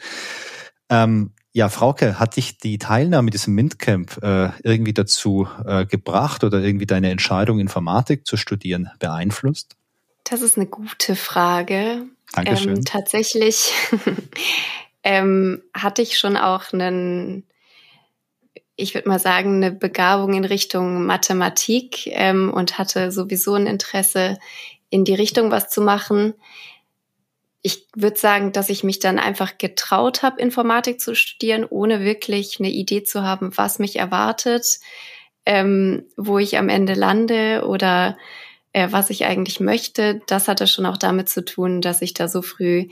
[0.89, 6.59] ähm, ja, Frauke, hat dich die Teilnahme diesem MINT-Camp äh, irgendwie dazu äh, gebracht oder
[6.59, 9.75] irgendwie deine Entscheidung, Informatik zu studieren, beeinflusst?
[10.23, 12.05] Das ist eine gute Frage.
[12.33, 12.77] Dankeschön.
[12.77, 13.71] Ähm, tatsächlich
[15.03, 17.45] ähm, hatte ich schon auch einen,
[18.79, 24.37] ich würde mal sagen, eine Begabung in Richtung Mathematik ähm, und hatte sowieso ein Interesse,
[24.89, 26.33] in die Richtung was zu machen
[27.61, 32.59] ich würde sagen, dass ich mich dann einfach getraut habe, Informatik zu studieren, ohne wirklich
[32.59, 34.79] eine Idee zu haben, was mich erwartet,
[35.45, 38.17] ähm, wo ich am Ende lande oder
[38.71, 40.21] äh, was ich eigentlich möchte.
[40.27, 42.87] Das hatte schon auch damit zu tun, dass ich da so früh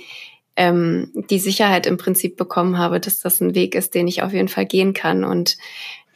[0.57, 4.33] ähm, die Sicherheit im Prinzip bekommen habe, dass das ein Weg ist, den ich auf
[4.33, 5.23] jeden Fall gehen kann.
[5.23, 5.57] Und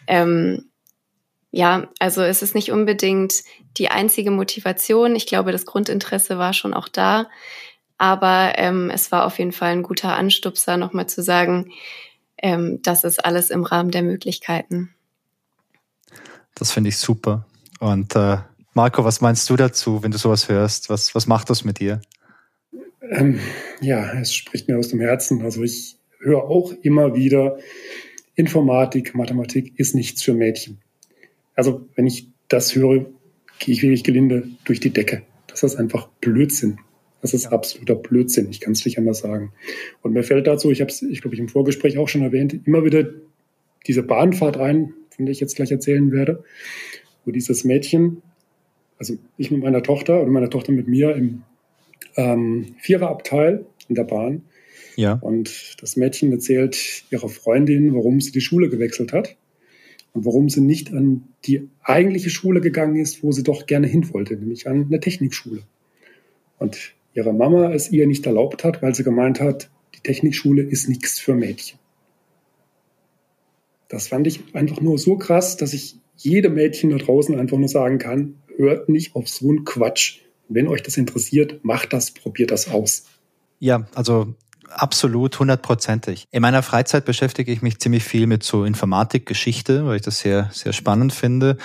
[0.07, 0.65] ähm,
[1.51, 3.43] ja, also es ist nicht unbedingt
[3.77, 5.15] die einzige Motivation.
[5.15, 7.29] Ich glaube, das Grundinteresse war schon auch da.
[7.99, 11.71] Aber ähm, es war auf jeden Fall ein guter Anstupser, nochmal zu sagen,
[12.37, 14.89] ähm, das ist alles im Rahmen der Möglichkeiten.
[16.55, 17.45] Das finde ich super.
[17.79, 18.37] Und äh,
[18.73, 20.89] Marco, was meinst du dazu, wenn du sowas hörst?
[20.89, 22.01] Was, was macht das mit dir?
[23.01, 23.39] Ähm,
[23.81, 25.41] ja, es spricht mir aus dem Herzen.
[25.41, 27.57] Also ich höre auch immer wieder,
[28.35, 30.79] Informatik, Mathematik ist nichts für Mädchen.
[31.55, 33.05] Also wenn ich das höre,
[33.59, 35.23] gehe ich wirklich gelinde durch die Decke.
[35.47, 36.79] Das ist einfach Blödsinn.
[37.21, 39.53] Das ist absoluter Blödsinn, ich kann es nicht anders sagen.
[40.01, 42.65] Und mir fällt dazu, ich habe es, ich glaube, ich im Vorgespräch auch schon erwähnt,
[42.65, 43.07] immer wieder
[43.85, 46.43] diese Bahnfahrt ein, von der ich jetzt gleich erzählen werde,
[47.23, 48.23] wo dieses Mädchen,
[48.97, 51.43] also ich mit meiner Tochter oder meine Tochter mit mir im
[52.15, 54.43] ähm, Viererabteil in der Bahn.
[54.95, 55.13] Ja.
[55.13, 59.35] Und das Mädchen erzählt ihrer Freundin, warum sie die Schule gewechselt hat
[60.13, 64.13] und warum sie nicht an die eigentliche Schule gegangen ist, wo sie doch gerne hin
[64.13, 65.63] wollte, nämlich an eine Technikschule.
[66.59, 70.89] Und ihre Mama es ihr nicht erlaubt hat, weil sie gemeint hat, die Technikschule ist
[70.89, 71.79] nichts für Mädchen.
[73.87, 77.67] Das fand ich einfach nur so krass, dass ich jedem Mädchen da draußen einfach nur
[77.67, 80.19] sagen kann, hört nicht auf so einen Quatsch.
[80.53, 83.05] Wenn euch das interessiert, macht das, probiert das aus.
[83.59, 84.35] Ja, also
[84.69, 86.25] absolut hundertprozentig.
[86.31, 90.19] In meiner Freizeit beschäftige ich mich ziemlich viel mit so Informatik, Geschichte, weil ich das
[90.19, 91.57] sehr, sehr spannend finde.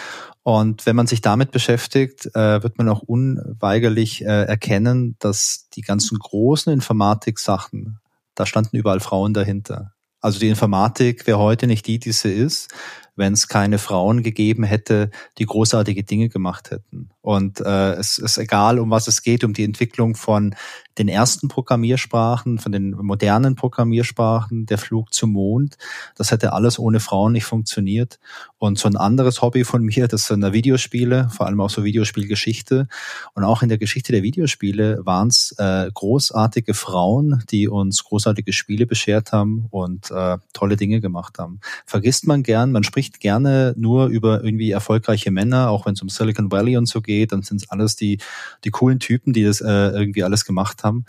[0.42, 5.80] Und wenn man sich damit beschäftigt, äh, wird man auch unweigerlich äh, erkennen, dass die
[5.80, 7.98] ganzen großen Informatik-Sachen,
[8.34, 9.92] da standen überall Frauen dahinter.
[10.20, 12.72] Also die Informatik wäre heute nicht die, die sie ist,
[13.16, 17.10] wenn es keine Frauen gegeben hätte, die großartige Dinge gemacht hätten.
[17.26, 20.54] Und äh, es ist egal, um was es geht, um die Entwicklung von
[20.96, 25.76] den ersten Programmiersprachen, von den modernen Programmiersprachen, der Flug zum Mond.
[26.16, 28.20] Das hätte alles ohne Frauen nicht funktioniert.
[28.58, 32.86] Und so ein anderes Hobby von mir, das sind Videospiele, vor allem auch so Videospielgeschichte.
[33.34, 38.52] Und auch in der Geschichte der Videospiele waren es äh, großartige Frauen, die uns großartige
[38.52, 41.60] Spiele beschert haben und äh, tolle Dinge gemacht haben.
[41.84, 46.08] Vergisst man gern, man spricht gerne nur über irgendwie erfolgreiche Männer, auch wenn es um
[46.08, 48.18] Silicon Valley und so geht, dann sind es alles die,
[48.64, 51.06] die coolen Typen, die das äh, irgendwie alles gemacht haben.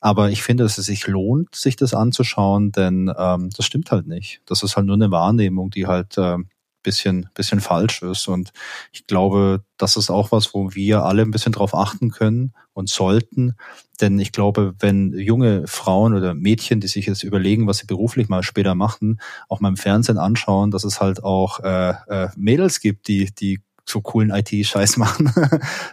[0.00, 4.06] Aber ich finde, dass es sich lohnt, sich das anzuschauen, denn ähm, das stimmt halt
[4.06, 4.40] nicht.
[4.46, 6.38] Das ist halt nur eine Wahrnehmung, die halt äh,
[6.86, 8.28] bisschen, bisschen falsch ist.
[8.28, 8.52] Und
[8.92, 12.88] ich glaube, das ist auch was, wo wir alle ein bisschen drauf achten können und
[12.88, 13.56] sollten.
[14.00, 18.28] Denn ich glaube, wenn junge Frauen oder Mädchen, die sich jetzt überlegen, was sie beruflich
[18.28, 22.80] mal später machen, auch mal im Fernsehen anschauen, dass es halt auch äh, äh, Mädels
[22.80, 25.32] gibt, die, die so coolen IT-Scheiß machen,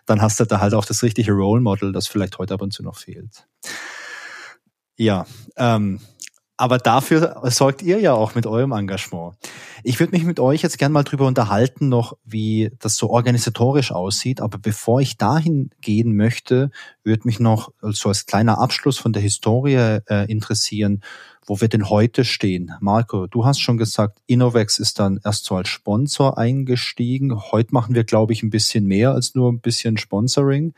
[0.06, 2.74] dann hast du da halt auch das richtige Role Model, das vielleicht heute ab und
[2.74, 3.48] zu noch fehlt.
[4.96, 5.26] Ja,
[5.58, 6.00] ähm,
[6.56, 9.36] aber dafür sorgt ihr ja auch mit eurem Engagement.
[9.84, 13.92] Ich würde mich mit euch jetzt gern mal drüber unterhalten, noch wie das so organisatorisch
[13.92, 14.40] aussieht.
[14.40, 16.70] Aber bevor ich dahin gehen möchte,
[17.04, 21.02] würde mich noch so als kleiner Abschluss von der Historie äh, interessieren,
[21.46, 22.74] wo wir denn heute stehen.
[22.80, 27.36] Marco, du hast schon gesagt, Innovex ist dann erst so als Sponsor eingestiegen.
[27.52, 30.74] Heute machen wir, glaube ich, ein bisschen mehr als nur ein bisschen Sponsoring.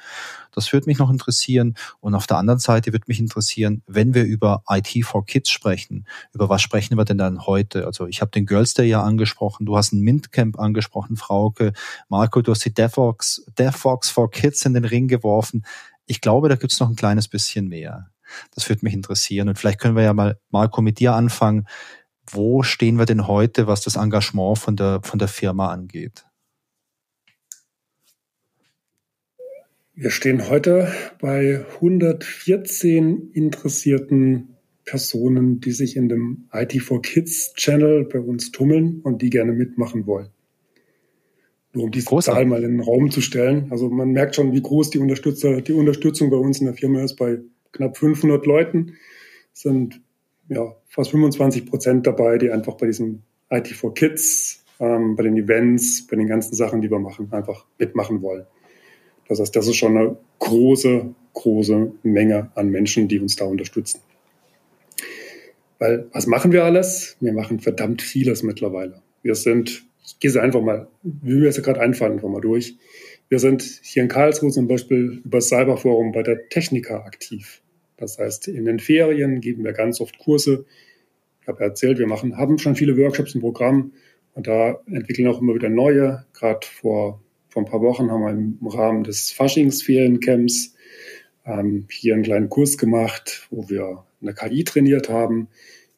[0.52, 1.76] Das würde mich noch interessieren.
[2.00, 6.08] Und auf der anderen Seite würde mich interessieren, wenn wir über IT for Kids sprechen,
[6.34, 7.86] über was sprechen wir denn dann heute?
[7.86, 11.74] Also ich habe den Girls Day ja angesprochen, du hast ein Mintcamp angesprochen, Frauke.
[12.10, 15.66] Marco, du hast die DevOps, DevOps for Kids in den Ring geworfen.
[16.06, 18.10] Ich glaube, da gibt es noch ein kleines bisschen mehr.
[18.54, 19.50] Das würde mich interessieren.
[19.50, 21.68] Und vielleicht können wir ja mal, Marco, mit dir anfangen.
[22.28, 26.26] Wo stehen wir denn heute, was das Engagement von der, von der Firma angeht?
[29.94, 38.20] Wir stehen heute bei 114 interessierten Personen, die sich in dem IT4 Kids Channel bei
[38.20, 40.30] uns tummeln und die gerne mitmachen wollen.
[41.74, 42.42] Nur um diese Großartig.
[42.42, 43.68] Zahl mal in den Raum zu stellen.
[43.72, 47.02] Also man merkt schon, wie groß die Unterstützer, die Unterstützung bei uns in der Firma
[47.02, 47.40] ist bei
[47.76, 48.94] knapp 500 Leuten
[49.54, 50.02] sind
[50.50, 55.38] ja, fast 25 Prozent dabei, die einfach bei diesem IT for Kids, ähm, bei den
[55.38, 58.46] Events, bei den ganzen Sachen, die wir machen, einfach mitmachen wollen.
[59.28, 64.02] Das heißt, das ist schon eine große, große Menge an Menschen, die uns da unterstützen.
[65.80, 67.18] Weil was machen wir alles?
[67.20, 69.02] Wir machen verdammt vieles mittlerweile.
[69.24, 72.76] Wir sind, ich gehe es einfach mal, wie mir es gerade einfallen, einfach mal durch.
[73.28, 77.62] Wir sind hier in Karlsruhe zum Beispiel über das Cyberforum bei der Techniker aktiv.
[77.98, 80.66] Das heißt, in den Ferien geben wir ganz oft Kurse.
[81.42, 83.94] Ich habe erzählt, wir machen, haben schon viele Workshops im Programm
[84.34, 86.26] und da entwickeln auch immer wieder neue.
[86.34, 90.76] Gerade vor, vor ein paar Wochen haben wir im Rahmen des Faschingsferiencamps
[91.46, 95.48] ähm, hier einen kleinen Kurs gemacht, wo wir eine KI trainiert haben,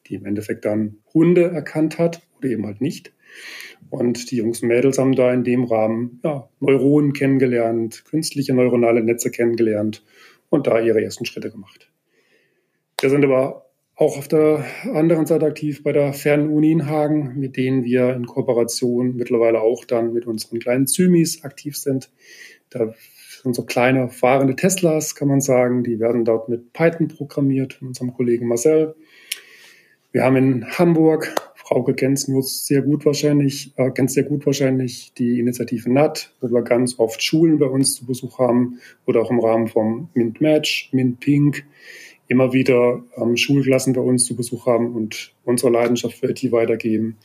[0.06, 3.12] die im Endeffekt dann Hunde erkannt hat oder eben halt nicht.
[3.90, 9.02] Und die Jungs und Mädels haben da in dem Rahmen ja, Neuronen kennengelernt, künstliche neuronale
[9.02, 10.04] Netze kennengelernt
[10.50, 11.87] und da ihre ersten Schritte gemacht.
[13.00, 17.56] Wir sind aber auch auf der anderen Seite aktiv bei der Fernuni in Hagen, mit
[17.56, 22.10] denen wir in Kooperation mittlerweile auch dann mit unseren kleinen Zymis aktiv sind.
[22.70, 22.92] Da
[23.42, 25.84] sind so kleine fahrende Teslas, kann man sagen.
[25.84, 28.96] Die werden dort mit Python programmiert von unserem Kollegen Marcel.
[30.10, 35.12] Wir haben in Hamburg, Frauke es nur sehr gut wahrscheinlich, äh, kennt sehr gut wahrscheinlich
[35.14, 39.30] die Initiative NAT, wo wir ganz oft Schulen bei uns zu Besuch haben oder auch
[39.30, 41.64] im Rahmen vom Mint Match, Mint Pink
[42.28, 47.16] immer wieder ähm, Schulklassen bei uns zu Besuch haben und unsere Leidenschaft für IT weitergeben.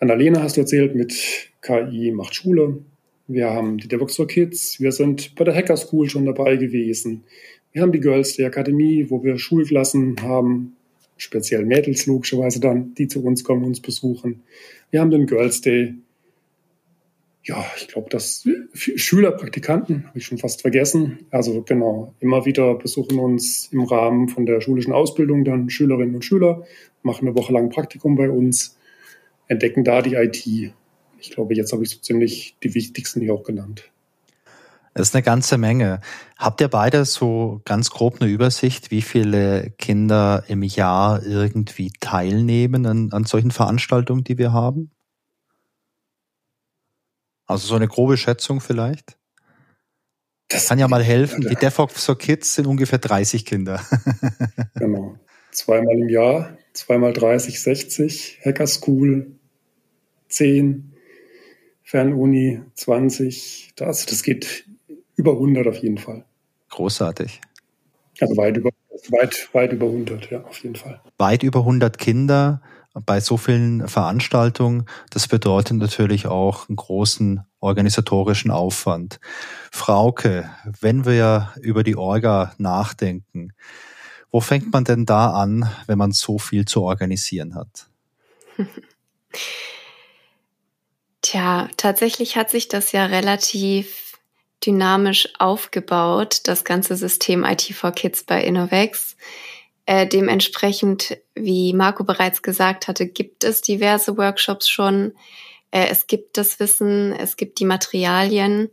[0.00, 1.14] Annalena hast du erzählt, mit
[1.62, 2.78] KI macht Schule.
[3.28, 4.80] Wir haben die DevOps for Kids.
[4.80, 7.22] Wir sind bei der Hacker School schon dabei gewesen.
[7.72, 10.76] Wir haben die Girls der Akademie, wo wir Schulklassen haben,
[11.16, 14.42] speziell Mädels logischerweise dann, die zu uns kommen, uns besuchen.
[14.90, 15.94] Wir haben den Girls Day,
[17.44, 21.26] ja, ich glaube, das Schüler, Praktikanten, habe ich schon fast vergessen.
[21.30, 26.24] Also genau, immer wieder besuchen uns im Rahmen von der schulischen Ausbildung dann Schülerinnen und
[26.24, 26.64] Schüler,
[27.02, 28.76] machen eine Woche lang Praktikum bei uns.
[29.48, 30.46] entdecken da die IT.
[30.46, 33.90] Ich glaube, jetzt habe ich so ziemlich die wichtigsten hier auch genannt.
[34.94, 36.00] Das ist eine ganze Menge.
[36.36, 42.86] Habt ihr beide so ganz grob eine Übersicht, wie viele Kinder im Jahr irgendwie teilnehmen
[42.86, 44.90] an, an solchen Veranstaltungen, die wir haben?
[47.52, 49.16] Also so eine grobe Schätzung vielleicht?
[50.48, 51.46] Das kann ja mal helfen.
[51.48, 53.80] Die DevOps for Kids sind ungefähr 30 Kinder.
[54.74, 55.18] genau.
[55.50, 58.40] Zweimal im Jahr, zweimal 30, 60.
[58.44, 59.32] Hacker School
[60.28, 60.92] 10.
[61.82, 63.72] Fernuni 20.
[63.76, 64.64] Das, das geht
[65.16, 66.24] über 100 auf jeden Fall.
[66.70, 67.40] Großartig.
[68.20, 68.70] Also weit über,
[69.10, 71.02] weit, weit über 100, ja, auf jeden Fall.
[71.18, 72.62] Weit über 100 Kinder
[72.94, 79.20] bei so vielen Veranstaltungen, das bedeutet natürlich auch einen großen organisatorischen Aufwand.
[79.70, 80.50] Frauke,
[80.80, 83.52] wenn wir über die Orga nachdenken,
[84.30, 87.88] wo fängt man denn da an, wenn man so viel zu organisieren hat?
[91.22, 94.18] Tja, tatsächlich hat sich das ja relativ
[94.66, 99.16] dynamisch aufgebaut, das ganze System IT for Kids bei Innovex.
[99.86, 105.12] Äh, dementsprechend, wie Marco bereits gesagt hatte, gibt es diverse Workshops schon.
[105.70, 108.70] Äh, es gibt das Wissen, es gibt die Materialien.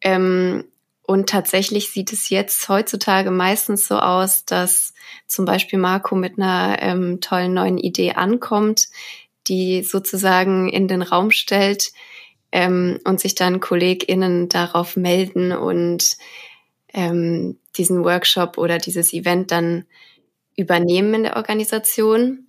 [0.00, 0.64] Ähm,
[1.02, 4.92] und tatsächlich sieht es jetzt heutzutage meistens so aus, dass
[5.28, 8.88] zum Beispiel Marco mit einer ähm, tollen neuen Idee ankommt,
[9.46, 11.92] die sozusagen in den Raum stellt
[12.50, 16.16] ähm, und sich dann KollegInnen darauf melden und
[17.76, 19.84] diesen Workshop oder dieses Event dann
[20.56, 22.46] übernehmen in der Organisation.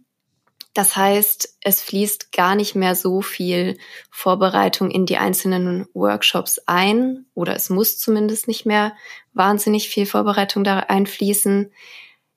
[0.74, 3.78] Das heißt, es fließt gar nicht mehr so viel
[4.12, 8.96] Vorbereitung in die einzelnen Workshops ein oder es muss zumindest nicht mehr
[9.34, 11.72] wahnsinnig viel Vorbereitung da einfließen.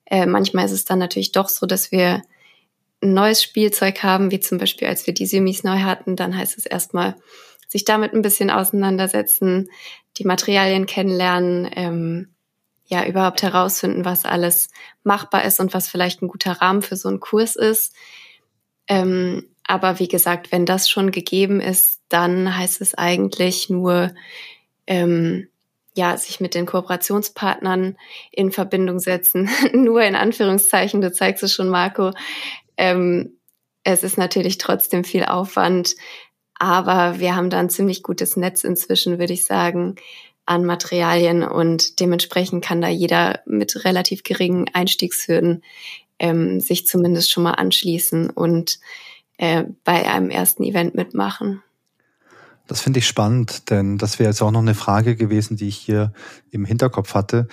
[0.05, 2.23] Äh, manchmal ist es dann natürlich doch so, dass wir
[3.03, 6.57] ein neues Spielzeug haben, wie zum Beispiel als wir die Simis neu hatten, dann heißt
[6.57, 7.15] es erstmal
[7.67, 9.69] sich damit ein bisschen auseinandersetzen,
[10.17, 12.35] die Materialien kennenlernen, ähm,
[12.91, 14.69] ja überhaupt herausfinden, was alles
[15.03, 17.95] machbar ist und was vielleicht ein guter Rahmen für so einen Kurs ist.
[18.87, 24.13] Ähm, aber wie gesagt, wenn das schon gegeben ist, dann heißt es eigentlich nur,
[24.85, 25.47] ähm,
[25.95, 27.97] ja, sich mit den Kooperationspartnern
[28.31, 29.49] in Verbindung setzen.
[29.73, 32.11] nur in Anführungszeichen, du zeigst es schon, Marco.
[32.75, 33.37] Ähm,
[33.83, 35.95] es ist natürlich trotzdem viel Aufwand,
[36.55, 39.95] aber wir haben da ein ziemlich gutes Netz inzwischen, würde ich sagen,
[40.45, 45.63] an Materialien und dementsprechend kann da jeder mit relativ geringen Einstiegshürden
[46.19, 48.79] ähm, sich zumindest schon mal anschließen und
[49.37, 51.63] äh, bei einem ersten Event mitmachen.
[52.67, 55.77] Das finde ich spannend, denn das wäre jetzt auch noch eine Frage gewesen, die ich
[55.77, 56.13] hier
[56.51, 57.47] im Hinterkopf hatte.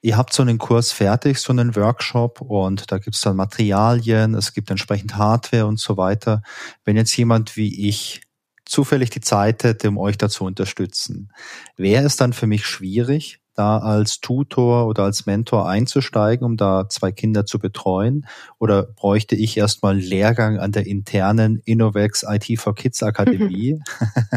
[0.00, 4.52] Ihr habt so einen Kurs fertig, so einen Workshop und da gibt's dann Materialien, es
[4.52, 6.42] gibt entsprechend Hardware und so weiter.
[6.84, 8.22] Wenn jetzt jemand wie ich
[8.68, 11.32] zufällig die Zeit hätte, um euch dazu unterstützen,
[11.76, 16.88] wäre es dann für mich schwierig, da als Tutor oder als Mentor einzusteigen, um da
[16.88, 18.26] zwei Kinder zu betreuen?
[18.58, 23.80] Oder bräuchte ich erstmal einen Lehrgang an der internen Innovex IT for Kids Akademie,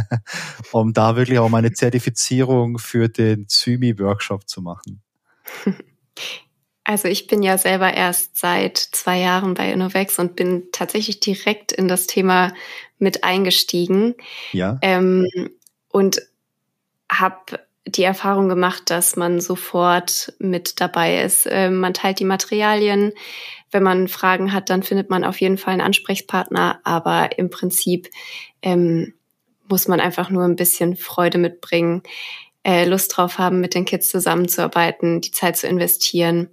[0.71, 5.03] um da wirklich auch meine Zertifizierung für den Zymi-Workshop zu machen?
[6.83, 11.71] Also ich bin ja selber erst seit zwei Jahren bei Innovex und bin tatsächlich direkt
[11.71, 12.53] in das Thema
[12.97, 14.15] mit eingestiegen.
[14.51, 14.79] Ja.
[14.81, 15.27] Ähm,
[15.89, 16.21] und
[17.09, 21.47] habe die Erfahrung gemacht, dass man sofort mit dabei ist.
[21.49, 23.11] Ähm, man teilt die Materialien.
[23.71, 26.79] Wenn man Fragen hat, dann findet man auf jeden Fall einen Ansprechpartner.
[26.83, 28.09] Aber im Prinzip
[28.61, 29.13] ähm,
[29.67, 32.03] muss man einfach nur ein bisschen Freude mitbringen,
[32.63, 36.49] äh, Lust drauf haben, mit den Kids zusammenzuarbeiten, die Zeit zu investieren,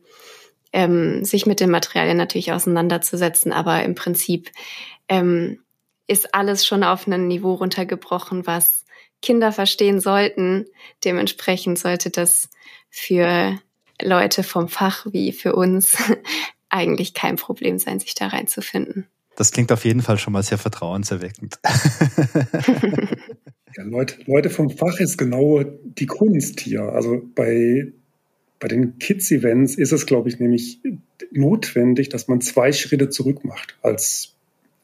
[0.73, 3.53] ähm, sich mit den Materialien natürlich auseinanderzusetzen.
[3.53, 4.51] Aber im Prinzip
[5.09, 5.61] ähm,
[6.07, 8.85] ist alles schon auf ein Niveau runtergebrochen, was
[9.21, 10.67] Kinder verstehen sollten.
[11.05, 12.49] Dementsprechend sollte das
[12.89, 13.59] für
[14.01, 15.97] Leute vom Fach wie für uns
[16.69, 19.09] eigentlich kein Problem sein, sich da reinzufinden.
[19.39, 21.61] Das klingt auf jeden Fall schon mal sehr vertrauenserweckend.
[23.77, 26.83] ja, Leute, Leute vom Fach ist genau die Kunst hier.
[26.83, 27.93] Also bei,
[28.59, 30.81] bei den Kids-Events ist es, glaube ich, nämlich
[31.31, 34.35] notwendig, dass man zwei Schritte zurück macht als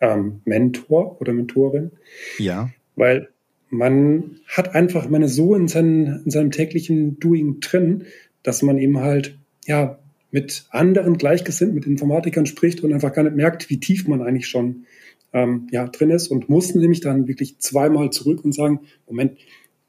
[0.00, 1.90] ähm, Mentor oder Mentorin.
[2.38, 2.70] Ja.
[2.94, 3.30] Weil
[3.70, 8.04] man hat einfach, man ist so in, seinen, in seinem täglichen Doing drin,
[8.44, 9.36] dass man eben halt,
[9.66, 9.98] ja,
[10.34, 14.48] mit anderen Gleichgesinnten, mit Informatikern spricht und einfach gar nicht merkt, wie tief man eigentlich
[14.48, 14.84] schon
[15.32, 19.38] ähm, ja, drin ist und muss nämlich dann wirklich zweimal zurück und sagen, Moment,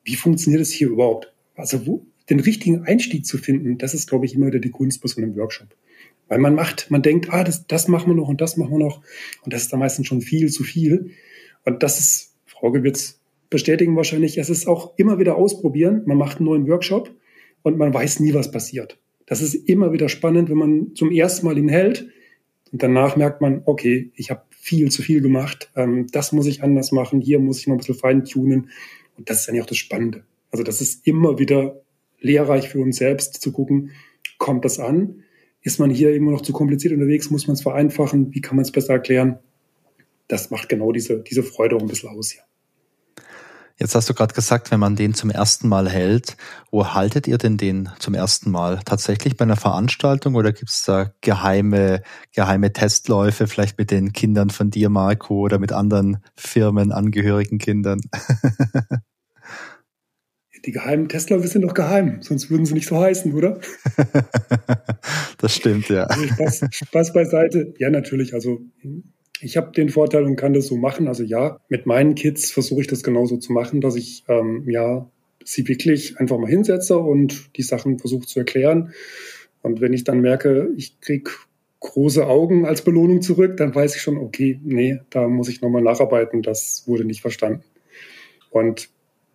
[0.03, 1.33] wie funktioniert das hier überhaupt?
[1.55, 5.01] Also wo, den richtigen Einstieg zu finden, das ist, glaube ich, immer wieder die Kunst
[5.01, 5.69] bei so einem Workshop.
[6.27, 8.85] Weil man macht, man denkt, ah, das, das machen wir noch und das machen wir
[8.85, 9.01] noch.
[9.41, 11.09] Und das ist dann meistens schon viel zu viel.
[11.63, 13.19] Und das ist, Frau Gewitz
[13.49, 16.03] bestätigen wahrscheinlich, es ist auch immer wieder ausprobieren.
[16.05, 17.09] Man macht einen neuen Workshop
[17.63, 18.99] und man weiß nie, was passiert.
[19.25, 22.07] Das ist immer wieder spannend, wenn man zum ersten Mal ihn hält
[22.71, 26.63] und danach merkt man, okay, ich habe viel zu viel gemacht, ähm, das muss ich
[26.63, 28.69] anders machen, hier muss ich noch ein bisschen feintunen.
[29.17, 30.23] Und das ist eigentlich auch das Spannende.
[30.51, 31.81] Also das ist immer wieder
[32.19, 33.91] lehrreich für uns selbst zu gucken,
[34.37, 35.23] kommt das an?
[35.61, 37.31] Ist man hier immer noch zu kompliziert unterwegs?
[37.31, 38.33] Muss man es vereinfachen?
[38.33, 39.39] Wie kann man es besser erklären?
[40.27, 42.43] Das macht genau diese, diese Freude auch ein bisschen aus hier.
[43.77, 46.37] Jetzt hast du gerade gesagt, wenn man den zum ersten Mal hält,
[46.71, 48.79] wo haltet ihr denn den zum ersten Mal?
[48.85, 52.01] Tatsächlich bei einer Veranstaltung oder gibt es da geheime,
[52.33, 57.99] geheime Testläufe, vielleicht mit den Kindern von dir, Marco, oder mit anderen Firmen, angehörigen Kindern?
[60.65, 63.59] Die geheimen Testläufe sind doch geheim, sonst würden sie nicht so heißen, oder?
[65.37, 66.05] das stimmt, ja.
[66.05, 67.73] Also Spaß, Spaß beiseite.
[67.77, 68.33] Ja, natürlich.
[68.33, 68.61] Also
[69.45, 71.07] ich habe den Vorteil und kann das so machen.
[71.07, 75.07] Also ja, mit meinen Kids versuche ich das genauso zu machen, dass ich ähm, ja
[75.43, 78.91] sie wirklich einfach mal hinsetze und die Sachen versuche zu erklären.
[79.61, 81.29] Und wenn ich dann merke, ich krieg
[81.79, 85.83] große Augen als Belohnung zurück, dann weiß ich schon, okay, nee, da muss ich nochmal
[85.83, 87.63] nacharbeiten, das wurde nicht verstanden.
[88.49, 88.89] Und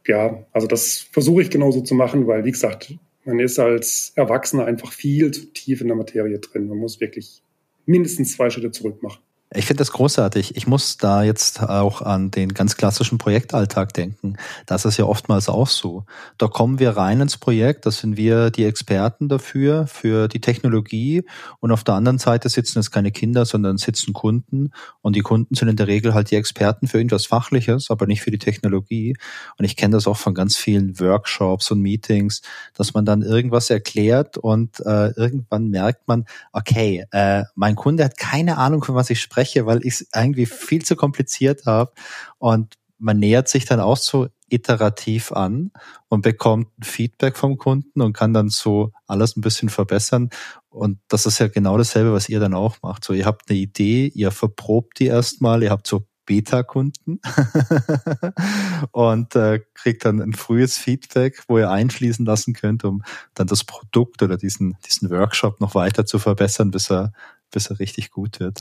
[0.09, 2.95] ja, also das versuche ich genauso zu machen, weil, wie gesagt,
[3.25, 6.67] man ist als Erwachsener einfach viel zu tief in der Materie drin.
[6.67, 7.45] Man muss wirklich
[7.87, 9.21] mindestens zwei Schritte zurück machen.
[9.53, 10.57] Ich finde das großartig.
[10.57, 14.37] Ich muss da jetzt auch an den ganz klassischen Projektalltag denken.
[14.67, 16.05] Das ist ja oftmals auch so.
[16.39, 21.25] Da kommen wir rein ins Projekt, da sind wir die Experten dafür, für die Technologie.
[21.59, 24.71] Und auf der anderen Seite sitzen es keine Kinder, sondern sitzen Kunden.
[25.01, 28.23] Und die Kunden sind in der Regel halt die Experten für irgendwas Fachliches, aber nicht
[28.23, 29.17] für die Technologie.
[29.59, 32.43] Und ich kenne das auch von ganz vielen Workshops und Meetings,
[32.75, 38.17] dass man dann irgendwas erklärt und äh, irgendwann merkt man, okay, äh, mein Kunde hat
[38.17, 41.93] keine Ahnung, von was ich spreche spreche, weil ich es irgendwie viel zu kompliziert habe.
[42.39, 45.71] Und man nähert sich dann auch so iterativ an
[46.09, 50.31] und bekommt Feedback vom Kunden und kann dann so alles ein bisschen verbessern.
[50.69, 53.05] Und das ist ja genau dasselbe, was ihr dann auch macht.
[53.05, 57.21] So, ihr habt eine Idee, ihr verprobt die erstmal, ihr habt so Beta-Kunden
[58.93, 63.03] und äh, kriegt dann ein frühes Feedback, wo ihr einschließen lassen könnt, um
[63.35, 67.13] dann das Produkt oder diesen, diesen Workshop noch weiter zu verbessern, bis er,
[67.51, 68.61] bis er richtig gut wird.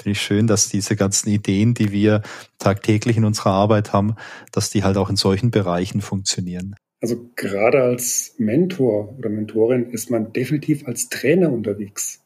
[0.00, 2.22] Finde ich schön, dass diese ganzen Ideen, die wir
[2.58, 4.14] tagtäglich in unserer Arbeit haben,
[4.52, 6.76] dass die halt auch in solchen Bereichen funktionieren.
[7.00, 12.20] Also gerade als Mentor oder Mentorin ist man definitiv als Trainer unterwegs.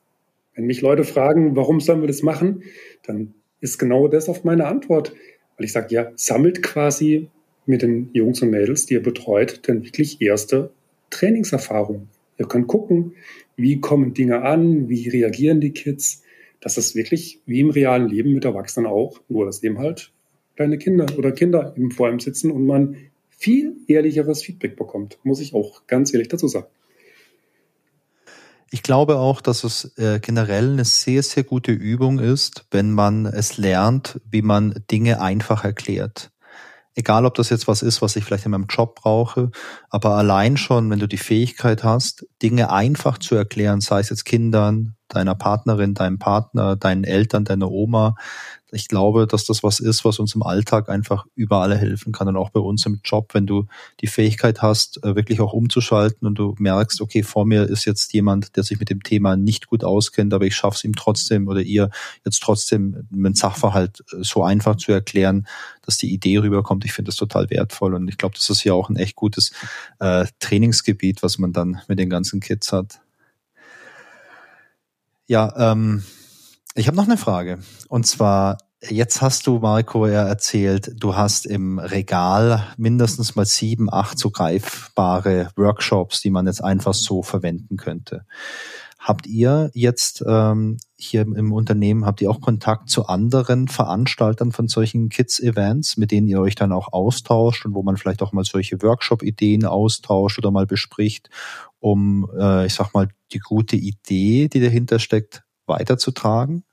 [0.54, 2.62] Wenn mich Leute fragen, warum sollen wir das machen,
[3.06, 5.14] dann ist genau das auf meine Antwort.
[5.56, 7.28] Weil ich sage, ja, sammelt quasi
[7.64, 10.72] mit den Jungs und Mädels, die ihr betreut, dann wirklich erste
[11.10, 12.08] Trainingserfahrung.
[12.38, 13.12] Ihr könnt gucken,
[13.56, 16.21] wie kommen Dinge an, wie reagieren die Kids,
[16.62, 20.12] das ist wirklich wie im realen Leben mit Erwachsenen auch, nur dass eben halt
[20.56, 22.96] kleine Kinder oder Kinder eben vor einem sitzen und man
[23.28, 26.68] viel ehrlicheres Feedback bekommt, muss ich auch ganz ehrlich dazu sagen.
[28.70, 33.26] Ich glaube auch, dass es äh, generell eine sehr, sehr gute Übung ist, wenn man
[33.26, 36.30] es lernt, wie man Dinge einfach erklärt.
[36.94, 39.50] Egal, ob das jetzt was ist, was ich vielleicht in meinem Job brauche,
[39.90, 44.24] aber allein schon, wenn du die Fähigkeit hast, Dinge einfach zu erklären, sei es jetzt
[44.24, 48.16] Kindern, deiner Partnerin, deinem Partner, deinen Eltern, deiner Oma.
[48.74, 52.38] Ich glaube, dass das was ist, was uns im Alltag einfach überall helfen kann und
[52.38, 53.66] auch bei uns im Job, wenn du
[54.00, 58.14] die Fähigkeit hast, äh, wirklich auch umzuschalten und du merkst, okay, vor mir ist jetzt
[58.14, 61.48] jemand, der sich mit dem Thema nicht gut auskennt, aber ich schaffe es ihm trotzdem
[61.48, 61.90] oder ihr
[62.24, 65.46] jetzt trotzdem einen Sachverhalt äh, so einfach zu erklären,
[65.82, 66.86] dass die Idee rüberkommt.
[66.86, 69.52] Ich finde das total wertvoll und ich glaube, das ist ja auch ein echt gutes
[69.98, 73.01] äh, Trainingsgebiet, was man dann mit den ganzen Kids hat.
[75.32, 76.02] Ja, ähm,
[76.74, 77.58] ich habe noch eine Frage.
[77.88, 83.90] Und zwar, jetzt hast du, Marco, ja erzählt, du hast im Regal mindestens mal sieben,
[83.90, 88.26] acht so greifbare Workshops, die man jetzt einfach so verwenden könnte.
[88.98, 94.68] Habt ihr jetzt ähm, hier im Unternehmen, habt ihr auch Kontakt zu anderen Veranstaltern von
[94.68, 98.44] solchen Kids-Events, mit denen ihr euch dann auch austauscht und wo man vielleicht auch mal
[98.44, 101.30] solche Workshop-Ideen austauscht oder mal bespricht,
[101.82, 106.64] um, äh, ich sag mal, die gute Idee, die dahinter steckt, weiterzutragen?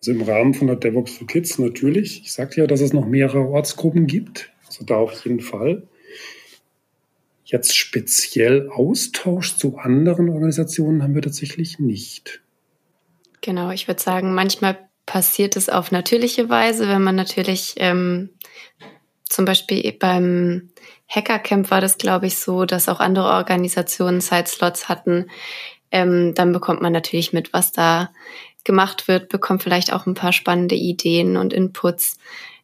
[0.00, 2.22] Also im Rahmen von der DevOps for Kids natürlich.
[2.22, 4.50] Ich sagte ja, dass es noch mehrere Ortsgruppen gibt.
[4.66, 5.86] Also da auf jeden Fall.
[7.44, 12.42] Jetzt speziell Austausch zu anderen Organisationen haben wir tatsächlich nicht.
[13.40, 18.30] Genau, ich würde sagen, manchmal passiert es auf natürliche Weise, wenn man natürlich ähm,
[19.30, 20.70] zum Beispiel beim
[21.08, 25.30] Hackercamp war das, glaube ich, so, dass auch andere Organisationen Zeitslots hatten.
[25.92, 28.10] ähm, dann bekommt man natürlich mit, was da
[28.64, 32.18] gemacht wird, bekommt vielleicht auch ein paar spannende Ideen und Inputs,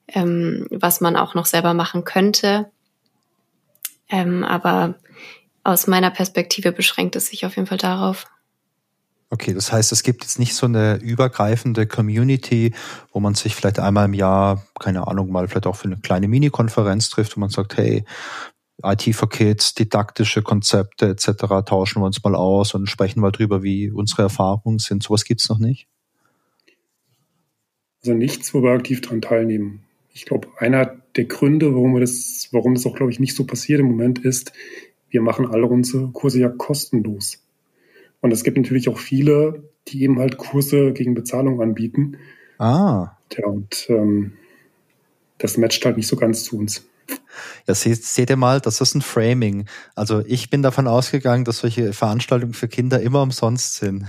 [0.08, 2.70] ähm, was man auch noch selber machen könnte.
[4.08, 4.94] Ähm, aber
[5.64, 8.26] aus meiner Perspektive beschränkt es sich auf jeden Fall darauf.
[9.28, 12.72] Okay, das heißt, es gibt jetzt nicht so eine übergreifende Community,
[13.12, 16.28] wo man sich vielleicht einmal im Jahr, keine Ahnung, mal vielleicht auch für eine kleine
[16.28, 18.04] Mini-Konferenz trifft, wo man sagt, hey,
[18.84, 21.28] IT for Kids, didaktische Konzepte etc.
[21.64, 25.02] tauschen wir uns mal aus und sprechen mal drüber, wie unsere Erfahrungen sind.
[25.02, 25.88] Sowas gibt's noch nicht?
[28.02, 29.82] Also nichts, wo wir aktiv dran teilnehmen.
[30.12, 33.44] Ich glaube, einer der Gründe, warum wir das, warum das auch, glaube ich, nicht so
[33.44, 34.52] passiert im Moment ist,
[35.08, 37.45] wir machen alle unsere Kurse ja kostenlos.
[38.26, 42.16] Und es gibt natürlich auch viele, die eben halt Kurse gegen Bezahlung anbieten.
[42.58, 43.12] Ah.
[43.38, 44.32] Ja, und ähm,
[45.38, 46.84] das matcht halt nicht so ganz zu uns.
[47.68, 49.68] Ja, seht, seht ihr mal, das ist ein Framing.
[49.94, 54.04] Also ich bin davon ausgegangen, dass solche Veranstaltungen für Kinder immer umsonst sind.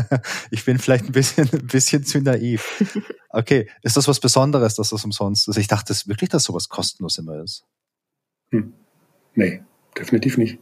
[0.50, 2.82] ich bin vielleicht ein bisschen, ein bisschen zu naiv.
[3.28, 5.58] Okay, ist das was Besonderes, dass das umsonst ist?
[5.58, 7.66] Ich dachte wirklich, dass sowas kostenlos immer ist.
[8.50, 8.72] Hm.
[9.34, 9.60] Nee,
[9.94, 10.58] definitiv nicht.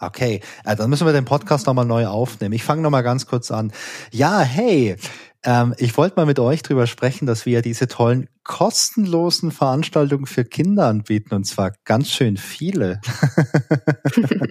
[0.00, 2.54] Okay, äh, dann müssen wir den Podcast nochmal neu aufnehmen.
[2.54, 3.70] Ich fange nochmal ganz kurz an.
[4.10, 4.96] Ja, hey,
[5.44, 10.44] ähm, ich wollte mal mit euch drüber sprechen, dass wir diese tollen kostenlosen Veranstaltungen für
[10.44, 13.00] Kinder anbieten und zwar ganz schön viele.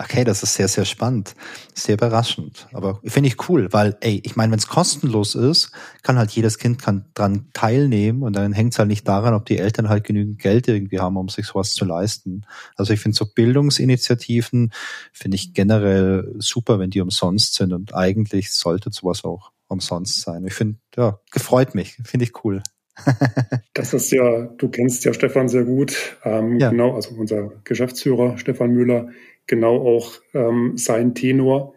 [0.00, 1.34] Okay, das ist sehr, sehr spannend.
[1.74, 2.68] Sehr überraschend.
[2.72, 5.72] Aber finde ich cool, weil, ey, ich meine, wenn es kostenlos ist,
[6.04, 9.46] kann halt jedes Kind kann dran teilnehmen und dann hängt es halt nicht daran, ob
[9.46, 12.46] die Eltern halt genügend Geld irgendwie haben, um sich sowas zu leisten.
[12.76, 14.72] Also ich finde so Bildungsinitiativen
[15.12, 20.46] finde ich generell super, wenn die umsonst sind und eigentlich sollte sowas auch umsonst sein.
[20.46, 22.62] Ich finde, ja, gefreut mich, finde ich cool.
[23.74, 26.70] das ist ja, du kennst ja Stefan sehr gut, ähm, ja.
[26.70, 29.08] genau, also unser Geschäftsführer Stefan Müller,
[29.48, 31.74] genau auch ähm, sein Tenor.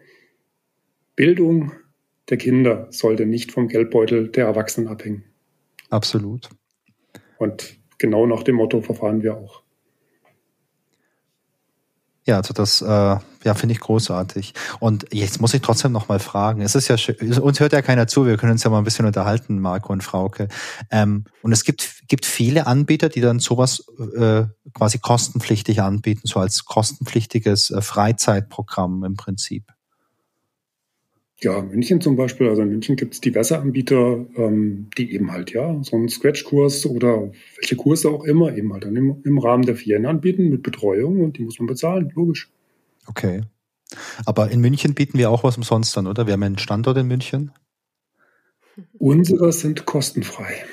[1.16, 1.72] Bildung
[2.28, 5.24] der Kinder sollte nicht vom Geldbeutel der Erwachsenen abhängen.
[5.90, 6.48] Absolut.
[7.38, 9.61] Und genau nach dem Motto verfahren wir auch.
[12.24, 14.54] Ja, also das äh, ja, finde ich großartig.
[14.78, 16.62] Und jetzt muss ich trotzdem noch mal fragen.
[16.62, 18.84] Es ist ja schön, uns hört ja keiner zu, wir können uns ja mal ein
[18.84, 20.46] bisschen unterhalten, Marco und Frauke.
[20.90, 23.84] Ähm, und es gibt, gibt viele Anbieter, die dann sowas
[24.16, 29.72] äh, quasi kostenpflichtig anbieten, so als kostenpflichtiges äh, Freizeitprogramm im Prinzip.
[31.42, 35.52] Ja, München zum Beispiel, also in München gibt es diverse Anbieter, ähm, die eben halt,
[35.52, 39.66] ja, so einen Scratch-Kurs oder welche Kurse auch immer eben halt dann im, im Rahmen
[39.66, 42.48] der Ferien anbieten mit Betreuung und die muss man bezahlen, logisch.
[43.06, 43.42] Okay.
[44.24, 46.26] Aber in München bieten wir auch was umsonst an, oder?
[46.26, 47.50] Wir haben einen Standort in München.
[48.98, 50.64] Unsere sind kostenfrei.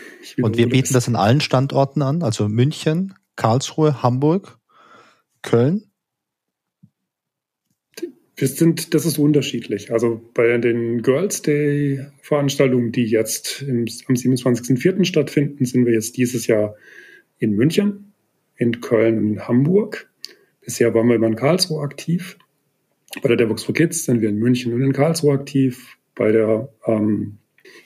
[0.42, 4.60] Und wir bieten das in allen Standorten an, also München, Karlsruhe, Hamburg,
[5.42, 5.89] Köln.
[8.40, 9.92] Wir sind, das ist unterschiedlich.
[9.92, 15.04] Also bei den Girls Day Veranstaltungen, die jetzt im, am 27.04.
[15.04, 16.76] stattfinden, sind wir jetzt dieses Jahr
[17.38, 18.14] in München,
[18.56, 20.10] in Köln und in Hamburg.
[20.62, 22.38] Bisher waren wir immer in Karlsruhe aktiv.
[23.22, 25.98] Bei der DevOps for Kids sind wir in München und in Karlsruhe aktiv.
[26.16, 27.40] Bei der ähm,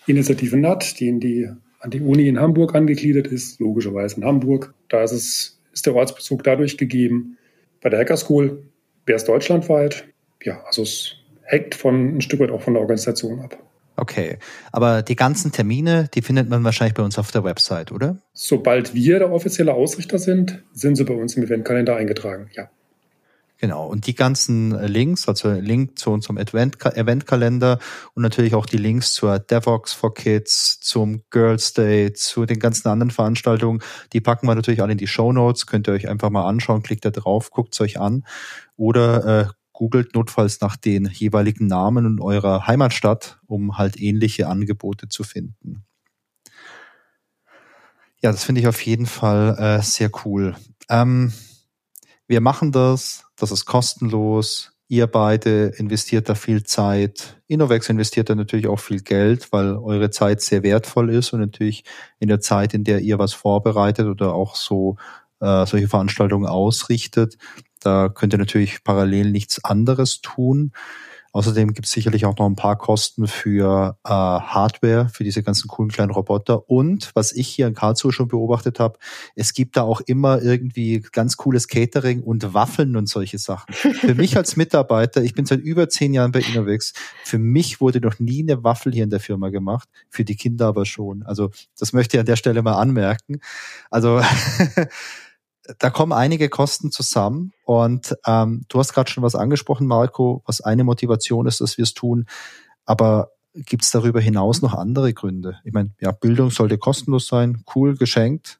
[0.05, 1.49] Initiative NAT, die, in die
[1.79, 4.75] an die Uni in Hamburg angegliedert ist, logischerweise in Hamburg.
[4.87, 7.39] Da ist, es, ist der Ortsbezug dadurch gegeben.
[7.81, 8.67] Bei der Hacker School
[9.07, 10.12] wäre es deutschlandweit
[10.43, 13.57] ja, also es hängt von ein Stück weit auch von der Organisation ab.
[13.95, 14.39] Okay,
[14.71, 18.17] aber die ganzen Termine, die findet man wahrscheinlich bei uns auf der Website, oder?
[18.33, 22.69] Sobald wir der offizielle Ausrichter sind, sind sie bei uns im Eventkalender eingetragen, ja.
[23.59, 27.79] Genau, und die ganzen Links, also Link zu unserem Eventkalender
[28.13, 32.89] und natürlich auch die Links zur DevOps for Kids, zum Girls Day, zu den ganzen
[32.89, 33.79] anderen Veranstaltungen,
[34.11, 35.65] die packen wir natürlich alle in die Show Notes.
[35.65, 38.25] Könnt ihr euch einfach mal anschauen, klickt da drauf, guckt es euch an
[38.75, 45.09] oder äh, googelt notfalls nach den jeweiligen Namen in eurer Heimatstadt, um halt ähnliche Angebote
[45.09, 45.83] zu finden.
[48.21, 50.55] Ja, das finde ich auf jeden Fall äh, sehr cool.
[50.89, 51.33] Ähm,
[52.27, 54.71] wir machen das, das ist kostenlos.
[54.87, 57.41] Ihr beide investiert da viel Zeit.
[57.47, 61.83] Innovex investiert da natürlich auch viel Geld, weil eure Zeit sehr wertvoll ist und natürlich
[62.19, 64.97] in der Zeit, in der ihr was vorbereitet oder auch so
[65.41, 67.37] äh, solche Veranstaltungen ausrichtet,
[67.85, 70.71] da könnt ihr natürlich parallel nichts anderes tun.
[71.33, 75.67] Außerdem gibt es sicherlich auch noch ein paar Kosten für äh, Hardware, für diese ganzen
[75.67, 76.69] coolen kleinen Roboter.
[76.69, 78.99] Und was ich hier in Karlsruhe schon beobachtet habe,
[79.35, 83.73] es gibt da auch immer irgendwie ganz cooles Catering und Waffeln und solche Sachen.
[83.73, 87.99] Für mich als Mitarbeiter, ich bin seit über zehn Jahren bei Innovex, für mich wurde
[87.99, 91.23] noch nie eine Waffel hier in der Firma gemacht, für die Kinder aber schon.
[91.23, 93.39] Also das möchte ich an der Stelle mal anmerken.
[93.89, 94.21] Also
[95.79, 100.61] da kommen einige Kosten zusammen und ähm, du hast gerade schon was angesprochen, Marco, was
[100.61, 102.25] eine Motivation ist, dass wir es tun.
[102.85, 105.59] Aber gibt es darüber hinaus noch andere Gründe?
[105.63, 108.59] Ich meine, ja, Bildung sollte kostenlos sein, cool, geschenkt.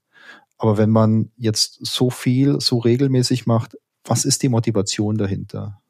[0.58, 5.82] Aber wenn man jetzt so viel, so regelmäßig macht, was ist die Motivation dahinter?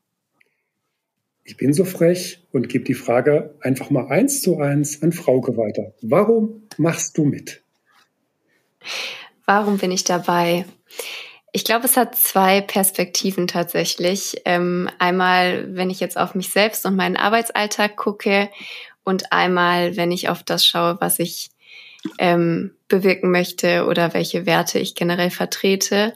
[1.43, 5.57] Ich bin so frech und gebe die Frage einfach mal eins zu eins an Frauke
[5.57, 5.93] weiter.
[6.01, 7.61] Warum machst du mit?
[9.45, 10.65] Warum bin ich dabei?
[11.51, 14.41] Ich glaube, es hat zwei Perspektiven tatsächlich.
[14.45, 18.49] Ähm, einmal, wenn ich jetzt auf mich selbst und meinen Arbeitsalltag gucke
[19.03, 21.51] und einmal, wenn ich auf das schaue, was ich
[22.17, 26.13] ähm, bewirken möchte oder welche Werte ich generell vertrete.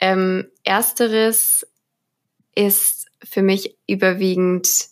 [0.00, 1.66] Ähm, ersteres
[2.54, 4.86] ist für mich überwiegend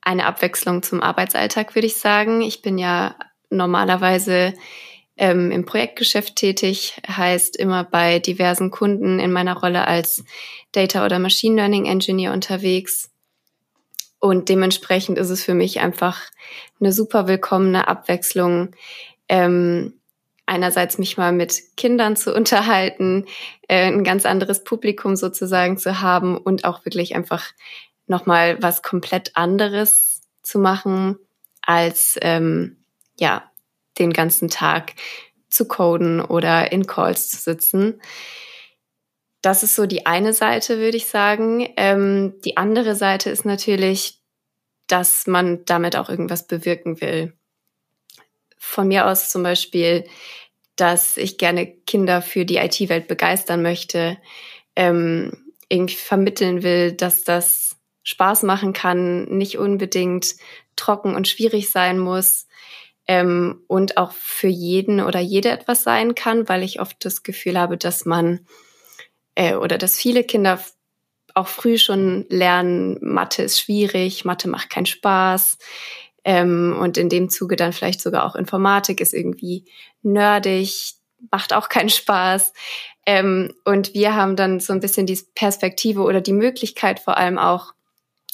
[0.00, 2.42] eine Abwechslung zum Arbeitsalltag, würde ich sagen.
[2.42, 3.16] Ich bin ja
[3.50, 4.54] normalerweise
[5.16, 10.24] ähm, im Projektgeschäft tätig, heißt immer bei diversen Kunden in meiner Rolle als
[10.72, 13.10] Data- oder Machine Learning Engineer unterwegs.
[14.18, 16.20] Und dementsprechend ist es für mich einfach
[16.80, 18.74] eine super willkommene Abwechslung,
[19.28, 19.94] ähm,
[20.46, 23.26] einerseits mich mal mit Kindern zu unterhalten,
[23.68, 27.52] äh, ein ganz anderes Publikum sozusagen zu haben und auch wirklich einfach
[28.06, 31.18] nochmal was komplett anderes zu machen,
[31.62, 32.76] als ähm,
[33.18, 33.50] ja
[33.98, 34.94] den ganzen Tag
[35.48, 38.00] zu coden oder in Calls zu sitzen.
[39.42, 41.68] Das ist so die eine Seite, würde ich sagen.
[41.76, 44.20] Ähm, die andere Seite ist natürlich,
[44.86, 47.32] dass man damit auch irgendwas bewirken will.
[48.58, 50.04] Von mir aus zum Beispiel,
[50.76, 54.18] dass ich gerne Kinder für die IT-Welt begeistern möchte,
[54.74, 60.36] ähm, irgendwie vermitteln will, dass das Spaß machen kann, nicht unbedingt
[60.76, 62.46] trocken und schwierig sein muss,
[63.08, 67.58] ähm, und auch für jeden oder jede etwas sein kann, weil ich oft das Gefühl
[67.58, 68.46] habe, dass man
[69.34, 70.60] äh, oder dass viele Kinder
[71.34, 75.58] auch früh schon lernen, Mathe ist schwierig, Mathe macht keinen Spaß.
[76.24, 79.64] Ähm, und in dem Zuge dann vielleicht sogar auch Informatik ist irgendwie
[80.02, 80.94] nerdig,
[81.30, 82.52] macht auch keinen Spaß.
[83.04, 87.38] Ähm, und wir haben dann so ein bisschen die Perspektive oder die Möglichkeit vor allem
[87.38, 87.74] auch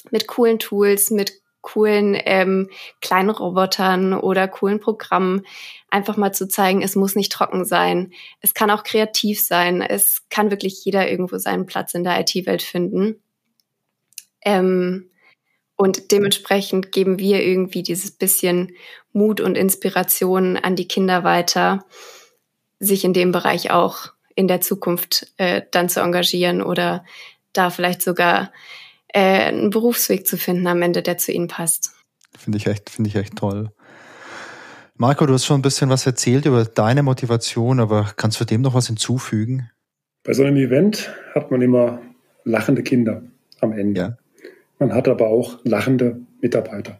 [0.09, 2.69] mit coolen Tools, mit coolen ähm,
[3.01, 5.41] kleinen Robotern oder coolen Programmen
[5.89, 8.13] einfach mal zu zeigen, es muss nicht trocken sein.
[8.41, 9.81] Es kann auch kreativ sein.
[9.81, 13.21] Es kann wirklich jeder irgendwo seinen Platz in der IT-Welt finden.
[14.41, 15.09] Ähm,
[15.75, 18.73] und dementsprechend geben wir irgendwie dieses bisschen
[19.11, 21.85] Mut und Inspiration an die Kinder weiter,
[22.79, 27.05] sich in dem Bereich auch in der Zukunft äh, dann zu engagieren oder
[27.53, 28.51] da vielleicht sogar
[29.13, 31.91] äh, einen Berufsweg zu finden am Ende, der zu ihnen passt.
[32.37, 33.71] Finde ich echt, finde ich echt toll.
[34.95, 38.61] Marco, du hast schon ein bisschen was erzählt über deine Motivation, aber kannst du dem
[38.61, 39.69] noch was hinzufügen?
[40.23, 42.01] Bei so einem Event hat man immer
[42.43, 43.23] lachende Kinder
[43.59, 43.99] am Ende.
[43.99, 44.17] Ja.
[44.79, 46.99] Man hat aber auch lachende Mitarbeiter.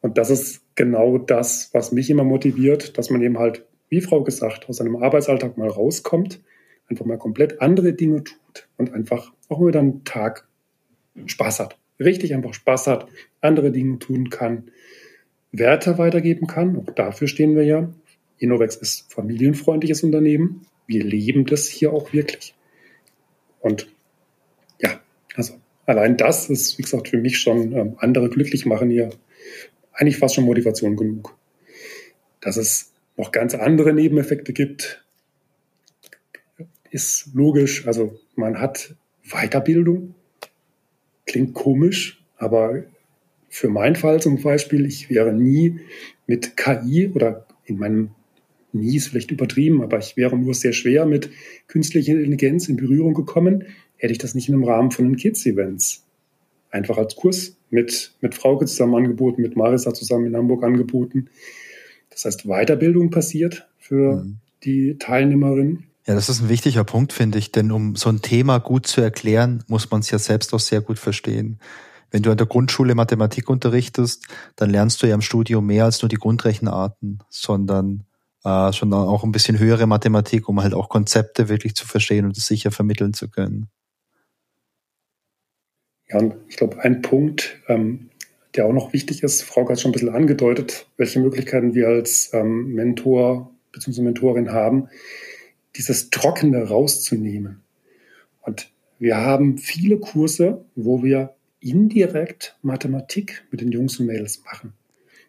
[0.00, 4.22] Und das ist genau das, was mich immer motiviert, dass man eben halt, wie Frau
[4.22, 6.40] gesagt, aus seinem Arbeitsalltag mal rauskommt,
[6.88, 10.48] einfach mal komplett andere Dinge tut und einfach auch wieder einen Tag
[11.26, 11.78] Spaß hat.
[11.98, 13.08] Richtig einfach Spaß hat,
[13.40, 14.70] andere Dinge tun kann,
[15.52, 16.76] Werte weitergeben kann.
[16.76, 17.92] Auch dafür stehen wir ja.
[18.38, 20.62] Innovex ist familienfreundliches Unternehmen.
[20.86, 22.54] Wir leben das hier auch wirklich.
[23.60, 23.88] Und
[24.80, 25.00] ja,
[25.34, 25.54] also
[25.86, 29.10] allein das ist, wie gesagt, für mich schon ähm, andere glücklich machen hier
[29.92, 31.36] eigentlich fast schon Motivation genug.
[32.40, 35.04] Dass es noch ganz andere Nebeneffekte gibt,
[36.90, 37.86] ist logisch.
[37.86, 38.94] Also man hat
[39.24, 40.14] Weiterbildung,
[41.30, 42.82] Klingt komisch, aber
[43.48, 45.78] für meinen Fall zum Beispiel, ich wäre nie
[46.26, 48.10] mit KI oder in meinem
[48.72, 51.30] nie ist vielleicht übertrieben, aber ich wäre nur sehr schwer mit
[51.68, 53.62] künstlicher Intelligenz in Berührung gekommen,
[53.96, 56.04] hätte ich das nicht im Rahmen von den Kids-Events
[56.72, 61.28] einfach als Kurs mit, mit Frauke zusammen angeboten, mit Marisa zusammen in Hamburg angeboten.
[62.10, 64.38] Das heißt, Weiterbildung passiert für mhm.
[64.64, 65.84] die Teilnehmerin.
[66.06, 69.00] Ja, das ist ein wichtiger Punkt, finde ich, denn um so ein Thema gut zu
[69.00, 71.60] erklären, muss man es ja selbst auch sehr gut verstehen.
[72.10, 74.26] Wenn du an der Grundschule Mathematik unterrichtest,
[74.56, 78.04] dann lernst du ja im Studium mehr als nur die Grundrechenarten, sondern
[78.44, 82.36] äh, schon auch ein bisschen höhere Mathematik, um halt auch Konzepte wirklich zu verstehen und
[82.36, 83.68] es sicher vermitteln zu können.
[86.08, 88.10] Ja, und ich glaube, ein Punkt, ähm,
[88.56, 92.30] der auch noch wichtig ist, Frau hat schon ein bisschen angedeutet, welche Möglichkeiten wir als
[92.32, 94.02] ähm, Mentor bzw.
[94.02, 94.88] Mentorin haben,
[95.76, 97.60] dieses Trockene rauszunehmen.
[98.42, 104.72] Und wir haben viele Kurse, wo wir indirekt Mathematik mit den Jungs und Mädels machen.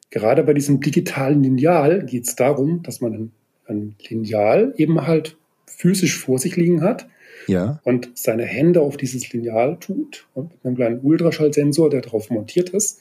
[0.10, 3.32] Gerade bei diesem digitalen Lineal geht es darum, dass man ein,
[3.68, 7.08] ein Lineal eben halt physisch vor sich liegen hat
[7.48, 7.80] ja.
[7.84, 12.70] und seine Hände auf dieses Lineal tut und mit einem kleinen Ultraschallsensor, der darauf montiert
[12.70, 13.00] ist,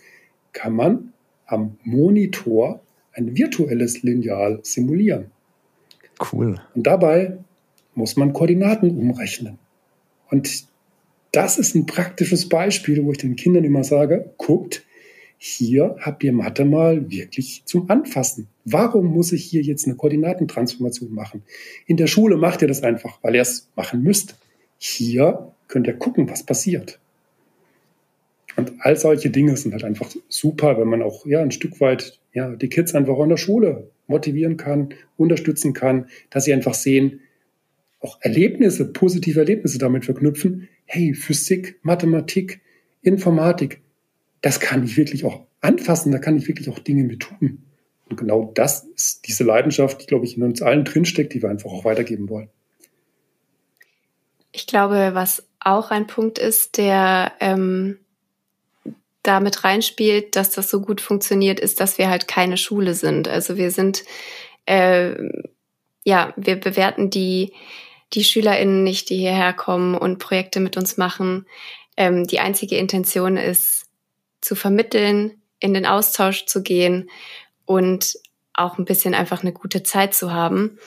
[0.53, 1.13] kann man
[1.47, 2.81] am Monitor
[3.13, 5.33] ein virtuelles Lineal simulieren.
[6.21, 6.61] Cool.
[6.75, 7.39] Und dabei
[7.95, 9.59] muss man Koordinaten umrechnen.
[10.31, 10.65] Und
[11.33, 14.85] das ist ein praktisches Beispiel, wo ich den Kindern immer sage, guckt,
[15.39, 18.49] hier habt ihr Mathe mal wirklich zum Anfassen.
[18.67, 21.43] Warum muss ich hier jetzt eine Koordinatentransformation machen?
[21.87, 24.37] In der Schule macht ihr das einfach, weil ihr es machen müsst.
[24.77, 27.01] Hier könnt ihr gucken, was passiert.
[28.57, 32.19] Und all solche Dinge sind halt einfach super, wenn man auch ja ein Stück weit
[32.33, 37.21] ja die Kids einfach in der Schule motivieren kann, unterstützen kann, dass sie einfach sehen,
[38.01, 40.69] auch Erlebnisse, positive Erlebnisse damit verknüpfen.
[40.87, 42.61] Hey, Physik, Mathematik,
[43.03, 43.83] Informatik,
[44.41, 47.63] das kann ich wirklich auch anfassen, da kann ich wirklich auch Dinge mit tun.
[48.09, 51.51] Und genau das ist diese Leidenschaft, die, glaube ich, in uns allen drinsteckt, die wir
[51.51, 52.49] einfach auch weitergeben wollen.
[54.53, 57.99] Ich glaube, was auch ein Punkt ist, der ähm,
[59.23, 63.29] damit reinspielt, dass das so gut funktioniert, ist, dass wir halt keine Schule sind.
[63.29, 64.05] Also wir sind,
[64.67, 65.15] äh,
[66.05, 67.53] ja, wir bewerten die,
[68.13, 71.47] die SchülerInnen nicht, die hierher kommen und Projekte mit uns machen.
[71.97, 73.87] Ähm, die einzige Intention ist,
[74.41, 77.11] zu vermitteln, in den Austausch zu gehen
[77.67, 78.15] und
[78.55, 80.79] auch ein bisschen einfach eine gute Zeit zu haben.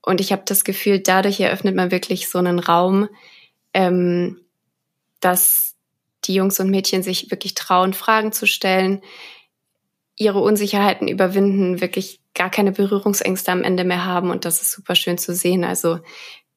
[0.00, 3.08] Und ich habe das Gefühl, dadurch eröffnet man wirklich so einen Raum,
[3.74, 4.40] ähm,
[5.20, 5.71] dass
[6.24, 9.02] die Jungs und Mädchen sich wirklich trauen, Fragen zu stellen,
[10.16, 14.30] ihre Unsicherheiten überwinden, wirklich gar keine Berührungsängste am Ende mehr haben.
[14.30, 15.64] Und das ist super schön zu sehen.
[15.64, 16.00] Also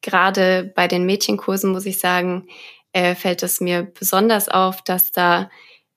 [0.01, 2.47] gerade bei den Mädchenkursen, muss ich sagen,
[2.93, 5.49] äh, fällt es mir besonders auf, dass da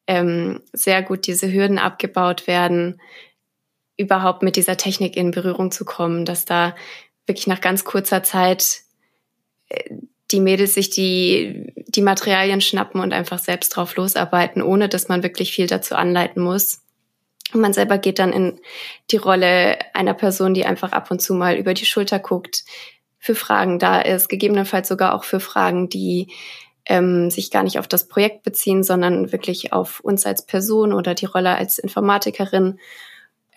[0.06, 3.00] ähm, sehr gut diese Hürden abgebaut werden,
[3.96, 6.74] überhaupt mit dieser Technik in Berührung zu kommen, dass da
[7.26, 8.80] wirklich nach ganz kurzer Zeit
[9.68, 9.94] äh,
[10.30, 15.22] die Mädels sich die, die Materialien schnappen und einfach selbst drauf losarbeiten, ohne dass man
[15.22, 16.82] wirklich viel dazu anleiten muss.
[17.54, 18.60] Und man selber geht dann in
[19.10, 22.64] die Rolle einer Person, die einfach ab und zu mal über die Schulter guckt,
[23.18, 26.28] für Fragen da ist, gegebenenfalls sogar auch für Fragen, die
[26.86, 31.14] ähm, sich gar nicht auf das Projekt beziehen, sondern wirklich auf uns als Person oder
[31.14, 32.78] die Rolle als Informatikerin.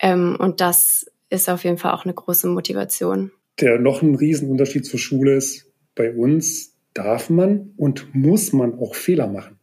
[0.00, 3.30] Ähm, und das ist auf jeden Fall auch eine große Motivation.
[3.60, 8.94] Der noch ein Riesenunterschied zur Schule ist, bei uns darf man und muss man auch
[8.94, 9.58] Fehler machen.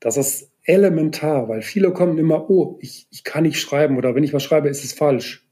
[0.00, 4.24] Das ist elementar, weil viele kommen immer, oh, ich, ich kann nicht schreiben oder wenn
[4.24, 5.46] ich was schreibe, ist es falsch.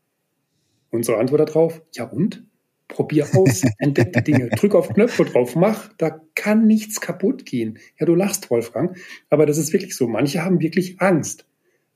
[0.91, 2.45] Unsere Antwort darauf, ja und?
[2.89, 7.79] Probier aus, entdecke Dinge, drück auf Knöpfe drauf, mach, da kann nichts kaputt gehen.
[7.99, 8.97] Ja, du lachst, Wolfgang,
[9.29, 10.09] aber das ist wirklich so.
[10.09, 11.47] Manche haben wirklich Angst.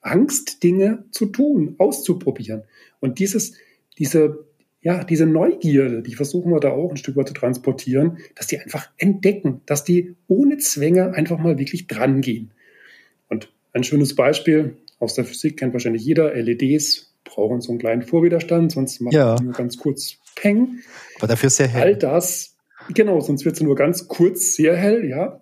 [0.00, 2.64] Angst, Dinge zu tun, auszuprobieren.
[3.00, 3.54] Und dieses,
[3.98, 4.46] diese,
[4.84, 8.60] ja, diese Neugierde, die versuchen wir da auch ein Stück weit zu transportieren, dass die
[8.60, 12.50] einfach entdecken, dass die ohne Zwänge einfach mal wirklich dran gehen.
[13.30, 18.02] Und ein schönes Beispiel aus der Physik kennt wahrscheinlich jeder, LEDs brauchen so einen kleinen
[18.02, 19.40] Vorwiderstand, sonst machen ja.
[19.40, 20.80] nur ganz kurz Peng.
[21.16, 21.82] Aber dafür sehr hell.
[21.82, 22.54] All das,
[22.92, 25.40] genau, sonst wird es nur ganz kurz sehr hell, ja.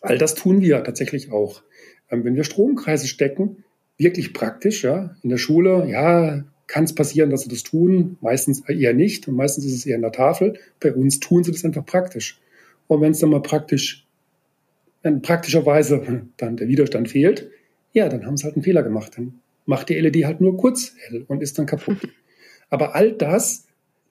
[0.00, 1.62] All das tun wir tatsächlich auch.
[2.10, 3.62] Ähm, wenn wir Stromkreise stecken,
[3.96, 5.14] wirklich praktisch, ja.
[5.22, 9.36] In der Schule, ja, kann es passieren, dass sie das tun, meistens eher nicht und
[9.36, 10.58] meistens ist es eher in der Tafel.
[10.80, 12.40] Bei uns tun sie das einfach praktisch.
[12.88, 14.06] Und wenn es dann mal praktisch,
[15.02, 17.50] wenn praktischerweise dann der Widerstand fehlt,
[17.92, 19.12] ja, dann haben sie halt einen Fehler gemacht.
[19.16, 21.98] Dann macht die LED halt nur kurz hell und ist dann kaputt.
[22.70, 23.66] Aber all das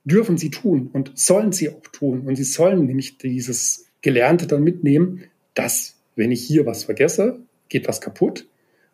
[0.06, 2.22] dürfen sie tun und sollen sie auch tun.
[2.22, 5.24] Und sie sollen nämlich dieses Gelernte dann mitnehmen,
[5.56, 7.40] dass, wenn ich hier was vergesse,
[7.70, 8.48] geht was kaputt.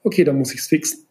[0.04, 1.06] Okay, dann muss ich es fixen.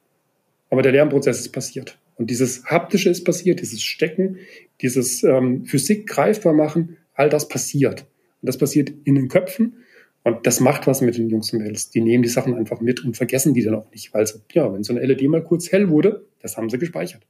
[0.70, 1.98] Aber der Lernprozess ist passiert.
[2.20, 4.36] Und dieses Haptische ist passiert, dieses Stecken,
[4.82, 8.02] dieses ähm, Physik greifbar machen, all das passiert.
[8.42, 9.78] Und das passiert in den Köpfen.
[10.22, 11.88] Und das macht was mit den Jungs und Mädels.
[11.88, 14.12] Die nehmen die Sachen einfach mit und vergessen die dann auch nicht.
[14.12, 17.26] Weil, sie, ja, wenn so eine LED mal kurz hell wurde, das haben sie gespeichert.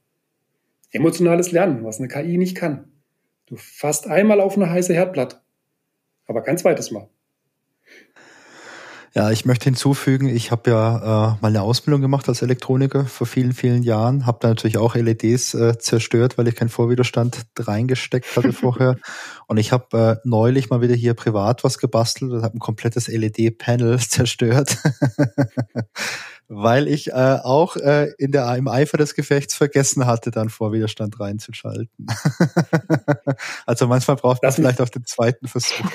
[0.91, 2.89] Emotionales Lernen, was eine KI nicht kann.
[3.45, 5.37] Du fasst einmal auf eine heiße Herdplatte,
[6.25, 7.07] aber kein zweites Mal.
[9.13, 13.27] Ja, ich möchte hinzufügen, ich habe ja äh, mal eine Ausbildung gemacht als Elektroniker vor
[13.27, 18.37] vielen, vielen Jahren, habe da natürlich auch LEDs äh, zerstört, weil ich keinen Vorwiderstand reingesteckt
[18.37, 18.95] hatte vorher.
[19.47, 23.09] Und ich habe äh, neulich mal wieder hier privat was gebastelt und habe ein komplettes
[23.09, 24.77] LED-Panel zerstört.
[26.47, 31.19] weil ich äh, auch äh, in der, im Eifer des Gefechts vergessen hatte, dann Vorwiderstand
[31.19, 32.07] reinzuschalten.
[33.65, 35.85] also manchmal braucht man vielleicht auch den zweiten Versuch.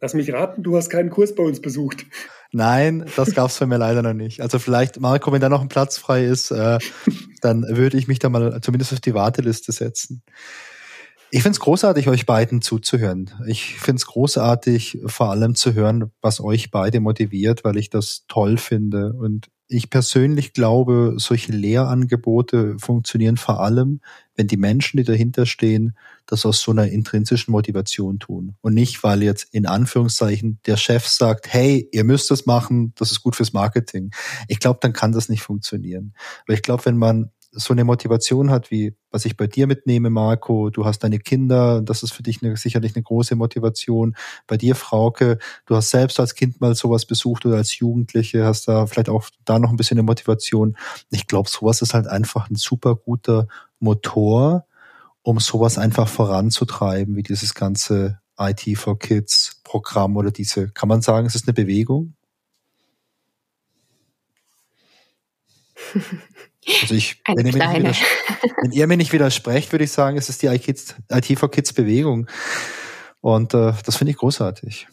[0.00, 2.06] Lass mich raten, du hast keinen Kurs bei uns besucht.
[2.52, 4.40] Nein, das gab's bei mir leider noch nicht.
[4.40, 6.78] Also vielleicht, Marco, wenn da noch ein Platz frei ist, äh,
[7.40, 10.22] dann würde ich mich da mal zumindest auf die Warteliste setzen.
[11.30, 13.30] Ich finde es großartig, euch beiden zuzuhören.
[13.46, 18.24] Ich finde es großartig, vor allem zu hören, was euch beide motiviert, weil ich das
[18.28, 19.12] toll finde.
[19.12, 24.00] Und ich persönlich glaube, solche Lehrangebote funktionieren vor allem,
[24.34, 25.96] wenn die Menschen, die dahinter stehen,
[26.26, 28.54] das aus so einer intrinsischen Motivation tun.
[28.60, 33.10] Und nicht, weil jetzt in Anführungszeichen der Chef sagt, hey, ihr müsst das machen, das
[33.10, 34.10] ist gut fürs Marketing.
[34.46, 36.14] Ich glaube, dann kann das nicht funktionieren.
[36.46, 40.10] Weil ich glaube, wenn man so eine Motivation hat, wie was ich bei dir mitnehme,
[40.10, 44.16] Marco, du hast deine Kinder, das ist für dich eine, sicherlich eine große Motivation.
[44.46, 48.68] Bei dir, Frauke, du hast selbst als Kind mal sowas besucht oder als Jugendliche, hast
[48.68, 50.76] da vielleicht auch da noch ein bisschen eine Motivation.
[51.10, 53.48] Ich glaube, sowas ist halt einfach ein super guter
[53.80, 54.66] Motor,
[55.22, 61.02] um sowas einfach voranzutreiben, wie dieses ganze IT for Kids Programm oder diese, kann man
[61.02, 62.14] sagen, es ist eine Bewegung?
[66.82, 70.46] Also ich, wenn ihr, wenn ihr, mir nicht widersprecht, würde ich sagen, es ist die
[70.46, 72.26] IT for Kids Bewegung.
[73.20, 74.86] Und äh, das finde ich großartig.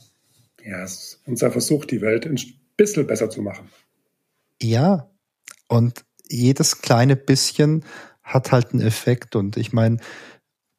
[0.64, 2.40] Ja, es ist unser Versuch, die Welt ein
[2.76, 3.70] bisschen besser zu machen.
[4.62, 5.10] Ja,
[5.68, 7.86] und jedes kleine bisschen
[8.24, 9.36] hat halt einen Effekt.
[9.36, 9.98] Und ich meine,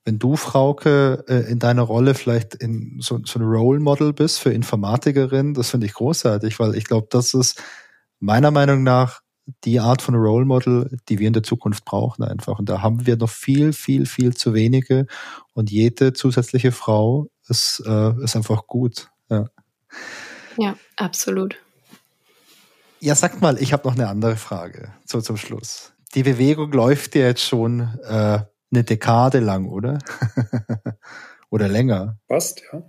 [0.04, 4.40] wenn du, Frauke, äh, in deiner Rolle vielleicht in so, so ein Role Model bist
[4.40, 7.62] für Informatikerin, das finde ich großartig, weil ich glaube, das ist
[8.18, 9.20] meiner Meinung nach
[9.64, 12.58] die Art von Role Model, die wir in der Zukunft brauchen einfach.
[12.58, 15.06] Und da haben wir noch viel, viel, viel zu wenige.
[15.54, 19.10] Und jede zusätzliche Frau ist, äh, ist einfach gut.
[19.30, 19.46] Ja,
[20.56, 21.56] ja absolut.
[23.00, 25.92] Ja, sag mal, ich habe noch eine andere Frage so zum Schluss.
[26.14, 28.40] Die Bewegung läuft ja jetzt schon äh,
[28.72, 29.98] eine Dekade lang, oder?
[31.50, 32.18] oder länger.
[32.26, 32.82] Passt, ja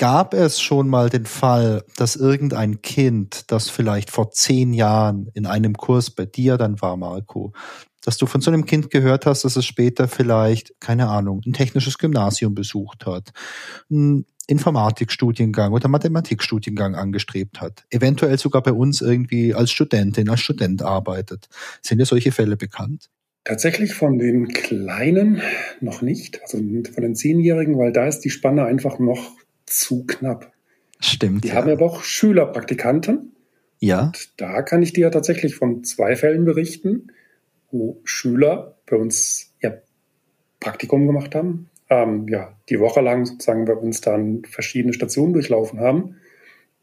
[0.00, 5.44] gab es schon mal den Fall, dass irgendein Kind, das vielleicht vor zehn Jahren in
[5.44, 7.52] einem Kurs bei dir dann war, Marco,
[8.02, 11.52] dass du von so einem Kind gehört hast, dass es später vielleicht, keine Ahnung, ein
[11.52, 13.34] technisches Gymnasium besucht hat,
[13.90, 20.80] einen Informatikstudiengang oder Mathematikstudiengang angestrebt hat, eventuell sogar bei uns irgendwie als Studentin, als Student
[20.80, 21.50] arbeitet.
[21.82, 23.10] Sind dir solche Fälle bekannt?
[23.44, 25.42] Tatsächlich von den Kleinen
[25.82, 29.32] noch nicht, also von den Zehnjährigen, weil da ist die Spanne einfach noch
[29.70, 30.52] zu knapp.
[31.00, 31.44] Stimmt.
[31.44, 31.54] Die ja.
[31.54, 33.32] haben aber auch Schülerpraktikanten.
[33.78, 34.06] Ja.
[34.06, 37.12] Und da kann ich dir tatsächlich von zwei Fällen berichten,
[37.70, 39.72] wo Schüler bei uns ja
[40.58, 45.80] Praktikum gemacht haben, ähm, ja, die Woche lang sozusagen bei uns dann verschiedene Stationen durchlaufen
[45.80, 46.16] haben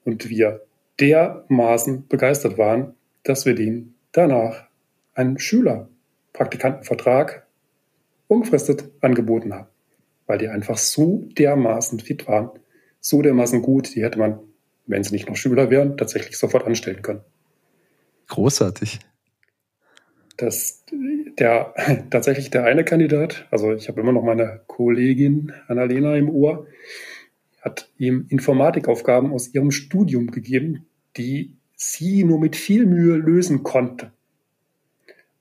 [0.03, 0.65] und wir
[0.99, 4.65] dermaßen begeistert waren, dass wir denen danach
[5.13, 7.45] einen Schülerpraktikantenvertrag
[8.27, 9.67] unbefristet angeboten haben,
[10.25, 12.49] weil die einfach so dermaßen fit waren,
[12.99, 14.39] so dermaßen gut, die hätte man,
[14.85, 17.21] wenn sie nicht noch Schüler wären, tatsächlich sofort anstellen können.
[18.27, 18.99] Großartig.
[20.37, 20.83] Das,
[21.39, 21.73] der,
[22.09, 26.67] tatsächlich der eine Kandidat, also ich habe immer noch meine Kollegin Annalena im Ohr,
[27.61, 30.85] hat ihm Informatikaufgaben aus ihrem Studium gegeben,
[31.17, 34.11] die sie nur mit viel Mühe lösen konnte.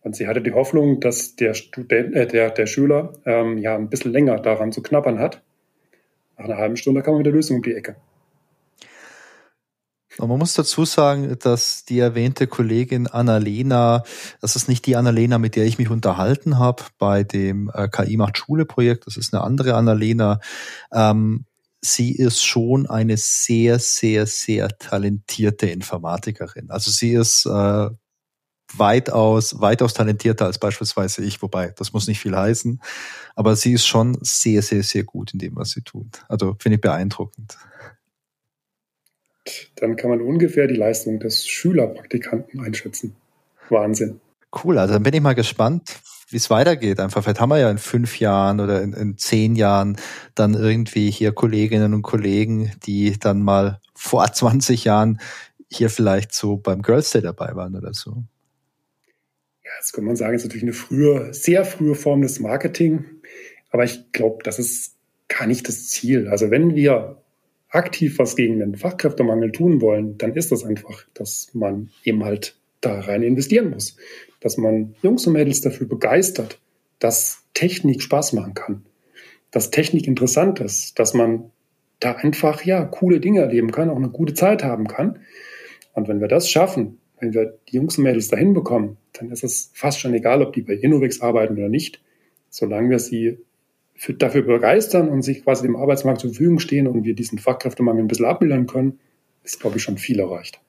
[0.00, 3.90] Und sie hatte die Hoffnung, dass der, Student, äh, der, der Schüler ähm, ja ein
[3.90, 5.42] bisschen länger daran zu knabbern hat.
[6.36, 7.96] Nach einer halben Stunde kam man mit der Lösung um die Ecke.
[10.18, 14.02] Und man muss dazu sagen, dass die erwähnte Kollegin Annalena,
[14.40, 18.16] das ist nicht die Annalena, mit der ich mich unterhalten habe bei dem äh, KI
[18.16, 20.40] macht Schule Projekt, das ist eine andere Annalena.
[20.90, 21.44] Ähm,
[21.82, 26.70] sie ist schon eine sehr, sehr, sehr talentierte Informatikerin.
[26.70, 27.88] Also sie ist äh,
[28.74, 32.80] weitaus, weitaus talentierter als beispielsweise ich, wobei das muss nicht viel heißen.
[33.34, 36.24] Aber sie ist schon sehr, sehr, sehr gut in dem, was sie tut.
[36.28, 37.56] Also finde ich beeindruckend.
[39.76, 43.14] Dann kann man ungefähr die Leistung des Schülerpraktikanten einschätzen.
[43.68, 44.20] Wahnsinn.
[44.64, 46.00] Cool, also dann bin ich mal gespannt,
[46.30, 46.98] wie es weitergeht.
[46.98, 49.96] Einfach, vielleicht haben wir ja in fünf Jahren oder in, in zehn Jahren
[50.34, 55.20] dann irgendwie hier Kolleginnen und Kollegen, die dann mal vor 20 Jahren
[55.68, 58.24] hier vielleicht so beim Girls Day dabei waren oder so
[59.78, 63.04] das kann man sagen, ist natürlich eine frühe, sehr frühe Form des Marketing.
[63.70, 64.94] Aber ich glaube, das ist
[65.28, 66.28] gar nicht das Ziel.
[66.28, 67.22] Also wenn wir
[67.68, 72.56] aktiv was gegen den Fachkräftemangel tun wollen, dann ist das einfach, dass man eben halt
[72.80, 73.96] da rein investieren muss.
[74.40, 76.60] Dass man Jungs und Mädels dafür begeistert,
[76.98, 78.86] dass Technik Spaß machen kann.
[79.50, 80.98] Dass Technik interessant ist.
[80.98, 81.50] Dass man
[82.00, 85.20] da einfach, ja, coole Dinge erleben kann, auch eine gute Zeit haben kann.
[85.94, 89.44] Und wenn wir das schaffen, wenn wir die Jungs und Mädels dahin bekommen, dann ist
[89.44, 92.02] es fast schon egal, ob die bei Innovex arbeiten oder nicht,
[92.50, 93.38] solange wir sie
[93.94, 98.04] für, dafür begeistern und sich quasi dem Arbeitsmarkt zur Verfügung stehen und wir diesen Fachkräftemangel
[98.04, 99.00] ein bisschen abmildern können,
[99.42, 100.60] ist, glaube ich, schon viel erreicht.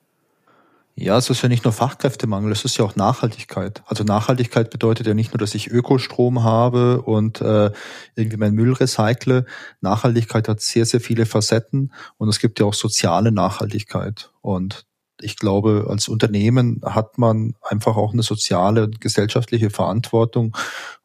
[1.00, 3.84] Ja, es ist ja nicht nur Fachkräftemangel, es ist ja auch Nachhaltigkeit.
[3.86, 7.70] Also Nachhaltigkeit bedeutet ja nicht nur, dass ich Ökostrom habe und äh,
[8.16, 9.46] irgendwie meinen Müll recycle.
[9.80, 14.32] Nachhaltigkeit hat sehr, sehr viele Facetten und es gibt ja auch soziale Nachhaltigkeit.
[14.40, 14.87] Und
[15.20, 20.56] ich glaube, als Unternehmen hat man einfach auch eine soziale und gesellschaftliche Verantwortung.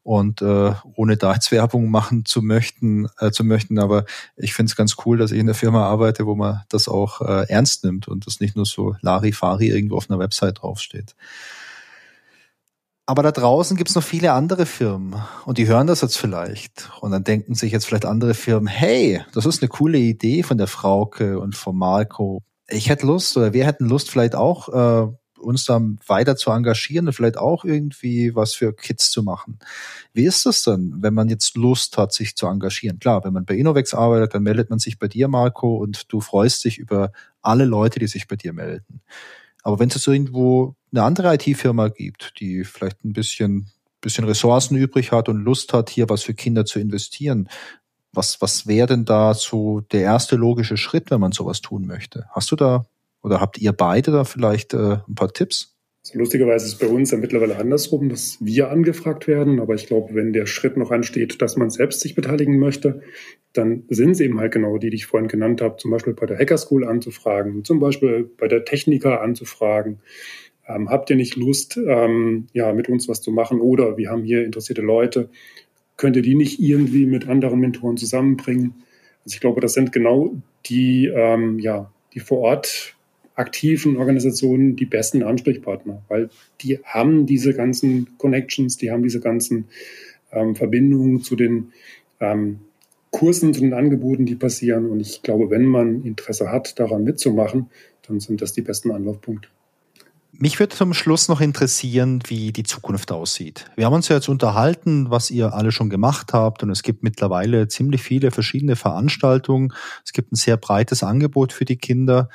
[0.03, 4.03] Und äh, ohne da jetzt Werbung machen zu möchten, äh, zu möchten, aber
[4.35, 7.21] ich finde es ganz cool, dass ich in der Firma arbeite, wo man das auch
[7.21, 11.15] äh, ernst nimmt und das nicht nur so Larifari irgendwo auf einer Website draufsteht.
[13.05, 16.89] Aber da draußen gibt's noch viele andere Firmen und die hören das jetzt vielleicht.
[17.01, 20.57] Und dann denken sich jetzt vielleicht andere Firmen, hey, das ist eine coole Idee von
[20.57, 25.11] der Frauke und von Marco ich hätte Lust oder wir hätten Lust vielleicht auch, äh,
[25.43, 29.59] uns da weiter zu engagieren und vielleicht auch irgendwie was für Kids zu machen.
[30.13, 32.99] Wie ist das denn, wenn man jetzt Lust hat, sich zu engagieren?
[32.99, 36.21] Klar, wenn man bei Innovex arbeitet, dann meldet man sich bei dir, Marco, und du
[36.21, 37.11] freust dich über
[37.41, 39.01] alle Leute, die sich bei dir melden.
[39.63, 44.75] Aber wenn es jetzt irgendwo eine andere IT-Firma gibt, die vielleicht ein bisschen, bisschen Ressourcen
[44.75, 47.49] übrig hat und Lust hat, hier was für Kinder zu investieren,
[48.13, 52.25] was, was wäre denn da so der erste logische Schritt, wenn man sowas tun möchte?
[52.31, 52.85] Hast du da
[53.21, 55.73] oder habt ihr beide da vielleicht äh, ein paar Tipps?
[56.05, 59.61] Also lustigerweise ist es bei uns ja mittlerweile andersrum, dass wir angefragt werden.
[59.61, 63.01] Aber ich glaube, wenn der Schritt noch ansteht, dass man selbst sich beteiligen möchte,
[63.53, 65.77] dann sind es eben halt genau die, die ich vorhin genannt habe.
[65.77, 69.99] Zum Beispiel bei der Hacker School anzufragen, zum Beispiel bei der Techniker anzufragen.
[70.67, 73.61] Ähm, habt ihr nicht Lust, ähm, ja, mit uns was zu machen?
[73.61, 75.29] Oder wir haben hier interessierte Leute
[75.97, 78.75] könnte die nicht irgendwie mit anderen Mentoren zusammenbringen.
[79.25, 80.33] Also ich glaube, das sind genau
[80.65, 82.95] die, ähm, ja, die vor Ort
[83.35, 86.29] aktiven Organisationen die besten Ansprechpartner, weil
[86.61, 89.65] die haben diese ganzen Connections, die haben diese ganzen
[90.31, 91.73] ähm, Verbindungen zu den
[92.19, 92.59] ähm,
[93.11, 94.89] Kursen, zu den Angeboten, die passieren.
[94.89, 97.69] Und ich glaube, wenn man Interesse hat, daran mitzumachen,
[98.07, 99.49] dann sind das die besten Anlaufpunkte.
[100.39, 103.69] Mich würde zum Schluss noch interessieren, wie die Zukunft aussieht.
[103.75, 107.03] Wir haben uns ja jetzt unterhalten, was ihr alle schon gemacht habt und es gibt
[107.03, 109.73] mittlerweile ziemlich viele verschiedene Veranstaltungen.
[110.03, 112.29] Es gibt ein sehr breites Angebot für die Kinder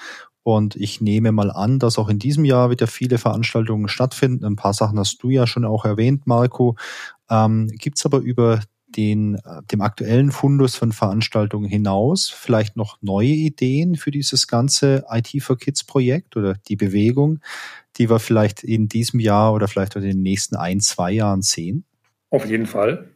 [0.45, 4.45] und ich nehme mal an, dass auch in diesem Jahr wieder viele Veranstaltungen stattfinden.
[4.45, 6.77] Ein paar Sachen hast du ja schon auch erwähnt, Marco.
[7.29, 8.61] Ähm, gibt es aber über
[8.97, 15.05] den, äh, dem aktuellen Fundus von Veranstaltungen hinaus vielleicht noch neue Ideen für dieses ganze
[15.11, 17.41] IT for Kids Projekt oder die Bewegung,
[17.97, 21.85] die wir vielleicht in diesem Jahr oder vielleicht in den nächsten ein, zwei Jahren sehen?
[22.31, 23.11] Auf jeden Fall.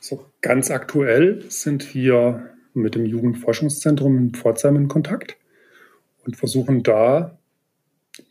[0.00, 5.36] So ganz aktuell sind wir mit dem Jugendforschungszentrum in Pforzheim in Kontakt
[6.24, 7.38] und versuchen da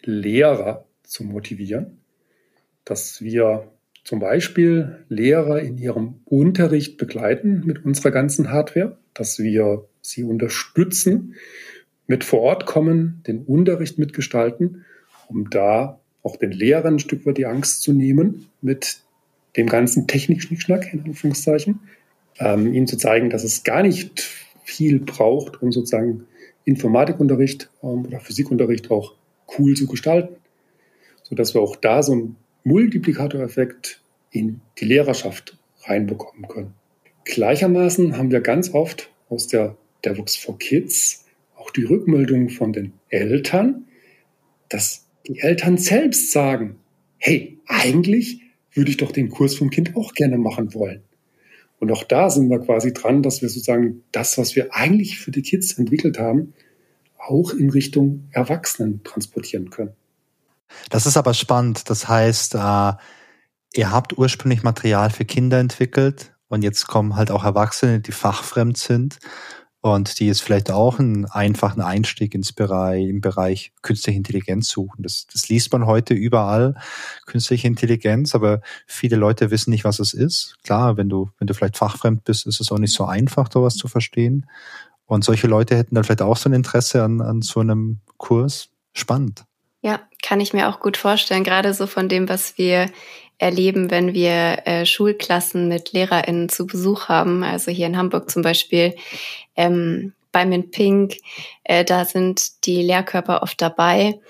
[0.04, 2.00] Lehrer zu motivieren,
[2.86, 3.73] dass wir
[4.04, 11.36] zum Beispiel Lehrer in ihrem Unterricht begleiten mit unserer ganzen Hardware, dass wir sie unterstützen,
[12.08, 14.84] mit vor Ort kommen, den Unterricht mitgestalten
[15.28, 19.02] um da auch den Lehrern ein Stück weit die Angst zu nehmen mit
[19.58, 21.80] dem ganzen Technik-Schnickschnack, in Anführungszeichen,
[22.40, 24.22] ähm, ihnen zu zeigen, dass es gar nicht
[24.64, 26.26] viel braucht, um sozusagen
[26.66, 29.16] Informatikunterricht ähm, oder Physikunterricht auch
[29.58, 30.38] cool zu gestalten,
[31.24, 34.02] sodass wir auch da so einen Multiplikatoreffekt
[34.32, 36.74] in die Lehrerschaft reinbekommen können.
[37.26, 42.94] Gleichermaßen haben wir ganz oft aus der DevOps for Kids auch die Rückmeldung von den
[43.10, 43.86] Eltern,
[44.70, 46.78] dass die Eltern selbst sagen,
[47.18, 48.42] hey, eigentlich
[48.74, 51.04] würde ich doch den Kurs vom Kind auch gerne machen wollen.
[51.80, 55.32] Und auch da sind wir quasi dran, dass wir sozusagen das, was wir eigentlich für
[55.32, 56.54] die Kids entwickelt haben,
[57.18, 59.94] auch in Richtung Erwachsenen transportieren können.
[60.90, 61.90] Das ist aber spannend.
[61.90, 62.94] Das heißt, äh,
[63.74, 68.78] ihr habt ursprünglich Material für Kinder entwickelt und jetzt kommen halt auch Erwachsene, die fachfremd
[68.78, 69.20] sind
[69.84, 75.04] und die jetzt vielleicht auch einen einfachen Einstieg ins Bereich, im Bereich künstliche Intelligenz suchen.
[75.04, 76.76] Das, das liest man heute überall,
[77.26, 80.58] künstliche Intelligenz, aber viele Leute wissen nicht, was es ist.
[80.64, 83.62] Klar, wenn du, wenn du vielleicht fachfremd bist, ist es auch nicht so einfach, da
[83.62, 84.46] was zu verstehen.
[85.06, 88.70] Und solche Leute hätten dann vielleicht auch so ein Interesse an, an so einem Kurs.
[88.94, 89.44] Spannend.
[89.84, 92.90] Ja, kann ich mir auch gut vorstellen, gerade so von dem, was wir
[93.38, 97.44] erleben, wenn wir äh, Schulklassen mit LehrerInnen zu Besuch haben.
[97.44, 98.96] Also hier in Hamburg zum Beispiel
[99.58, 101.16] ähm, bei Mint Pink,
[101.66, 104.22] äh, da sind die Lehrkörper oft dabei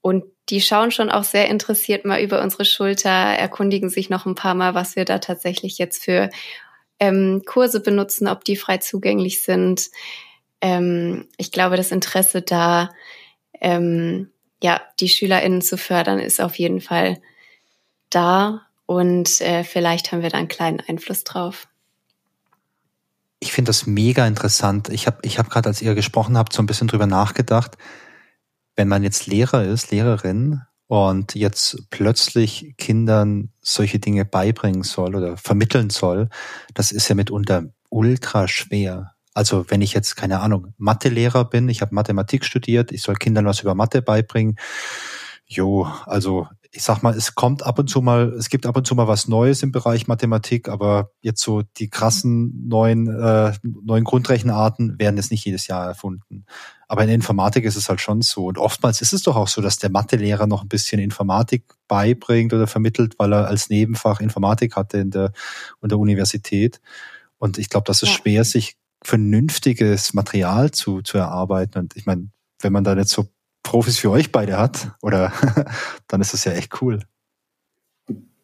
[0.00, 4.34] und die schauen schon auch sehr interessiert mal über unsere Schulter, erkundigen sich noch ein
[4.34, 6.30] paar Mal, was wir da tatsächlich jetzt für
[6.98, 9.88] ähm, Kurse benutzen, ob die frei zugänglich sind.
[10.60, 12.90] Ähm, ich glaube, das Interesse da,
[13.60, 14.30] ähm,
[14.66, 17.20] ja, die SchülerInnen zu fördern, ist auf jeden Fall
[18.10, 21.68] da und äh, vielleicht haben wir da einen kleinen Einfluss drauf.
[23.38, 24.88] Ich finde das mega interessant.
[24.88, 27.78] Ich habe ich hab gerade, als ihr gesprochen habt, so ein bisschen drüber nachgedacht.
[28.74, 35.36] Wenn man jetzt Lehrer ist, Lehrerin und jetzt plötzlich Kindern solche Dinge beibringen soll oder
[35.36, 36.28] vermitteln soll,
[36.74, 39.14] das ist ja mitunter ultra schwer.
[39.36, 43.44] Also wenn ich jetzt, keine Ahnung, Mathelehrer bin, ich habe Mathematik studiert, ich soll Kindern
[43.44, 44.56] was über Mathe beibringen.
[45.44, 48.86] Jo, also ich sag mal, es kommt ab und zu mal, es gibt ab und
[48.86, 54.04] zu mal was Neues im Bereich Mathematik, aber jetzt so die krassen neuen, äh, neuen
[54.04, 56.46] Grundrechenarten werden jetzt nicht jedes Jahr erfunden.
[56.88, 58.46] Aber in der Informatik ist es halt schon so.
[58.46, 62.54] Und oftmals ist es doch auch so, dass der Mathelehrer noch ein bisschen Informatik beibringt
[62.54, 65.32] oder vermittelt, weil er als Nebenfach Informatik hatte in der,
[65.82, 66.80] in der Universität.
[67.36, 68.14] Und ich glaube, das ist ja.
[68.16, 71.78] schwer, sich vernünftiges Material zu, zu erarbeiten.
[71.78, 72.28] Und ich meine,
[72.60, 73.28] wenn man da jetzt so
[73.62, 75.32] Profis für euch beide hat, oder
[76.08, 77.00] dann ist das ja echt cool.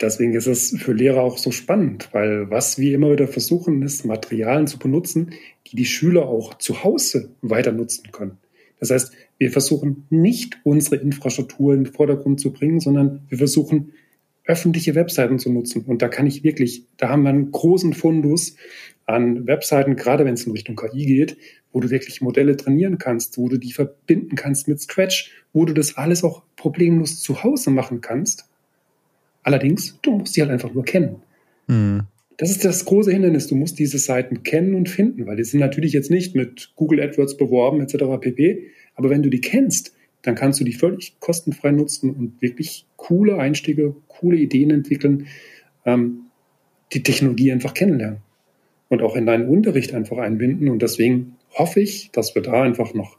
[0.01, 4.05] Deswegen ist es für Lehrer auch so spannend, weil was wir immer wieder versuchen, ist
[4.05, 5.35] Materialien zu benutzen,
[5.69, 8.39] die die Schüler auch zu Hause weiter nutzen können.
[8.81, 13.93] Das heißt, wir versuchen nicht unsere Infrastruktur in den Vordergrund zu bringen, sondern wir versuchen
[14.45, 15.85] öffentliche Webseiten zu nutzen.
[15.85, 18.57] Und da kann ich wirklich, da haben wir einen großen Fundus
[19.07, 21.37] an Webseiten, gerade wenn es in Richtung KI geht,
[21.73, 25.73] wo du wirklich Modelle trainieren kannst, wo du die verbinden kannst mit Scratch, wo du
[25.73, 28.49] das alles auch problemlos zu Hause machen kannst.
[29.43, 31.17] Allerdings, du musst die halt einfach nur kennen.
[31.67, 32.03] Mhm.
[32.37, 33.47] Das ist das große Hindernis.
[33.47, 37.01] Du musst diese Seiten kennen und finden, weil die sind natürlich jetzt nicht mit Google
[37.01, 38.05] AdWords beworben etc.
[38.21, 38.69] pp.
[38.95, 43.39] Aber wenn du die kennst, dann kannst du die völlig kostenfrei nutzen und wirklich coole
[43.39, 45.27] Einstiege, coole Ideen entwickeln,
[45.85, 46.27] ähm,
[46.93, 48.23] die Technologie einfach kennenlernen
[48.93, 50.69] und auch in deinen Unterricht einfach einbinden.
[50.69, 53.17] Und deswegen hoffe ich, dass wir da einfach noch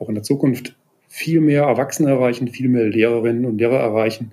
[0.00, 0.74] auch in der Zukunft
[1.06, 4.32] viel mehr Erwachsene erreichen, viel mehr Lehrerinnen und Lehrer erreichen,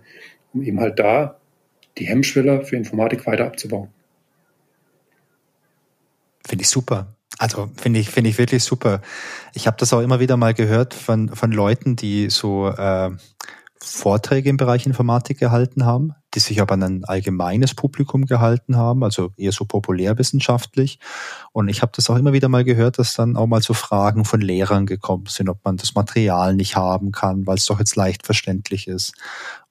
[0.52, 1.38] um eben halt da
[2.00, 3.90] die Hemmschwelle für Informatik weiter abzubauen.
[6.48, 7.16] Finde ich super.
[7.38, 9.02] Also finde ich finde ich wirklich super.
[9.54, 13.12] Ich habe das auch immer wieder mal gehört von von Leuten, die so äh,
[13.80, 19.04] Vorträge im Bereich Informatik gehalten haben, die sich aber an ein allgemeines Publikum gehalten haben,
[19.04, 21.00] also eher so populärwissenschaftlich.
[21.52, 24.26] Und ich habe das auch immer wieder mal gehört, dass dann auch mal so Fragen
[24.26, 27.96] von Lehrern gekommen sind, ob man das Material nicht haben kann, weil es doch jetzt
[27.96, 29.14] leicht verständlich ist.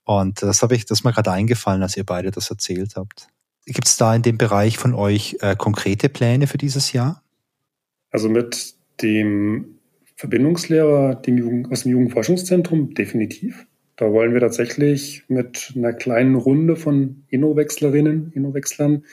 [0.04, 3.28] Und das habe ich, das ist mir gerade eingefallen, als ihr beide das erzählt habt.
[3.66, 7.22] Gibt es da in dem Bereich von euch äh, konkrete Pläne für dieses Jahr?
[8.10, 9.78] Also mit dem
[10.16, 13.67] Verbindungslehrer dem aus dem Jugendforschungszentrum definitiv.
[13.98, 19.04] Da wollen wir tatsächlich mit einer kleinen Runde von Innowechslerinnen, Innowechslern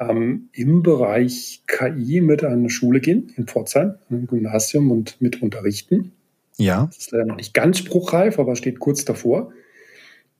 [0.00, 5.40] ähm, im Bereich KI mit an eine Schule gehen, in Pforzheim, einem Gymnasium und mit
[5.40, 6.10] unterrichten.
[6.56, 6.86] Ja.
[6.86, 9.52] Das ist leider noch nicht ganz spruchreif, aber steht kurz davor.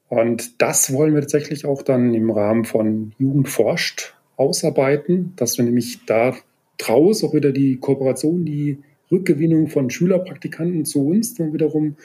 [0.09, 5.65] Und das wollen wir tatsächlich auch dann im Rahmen von Jugend forscht ausarbeiten, dass wir
[5.65, 6.35] nämlich da
[6.79, 8.79] draus auch wieder die Kooperation, die
[9.13, 11.97] Rückgewinnung von Schülerpraktikanten zu uns dann wiederum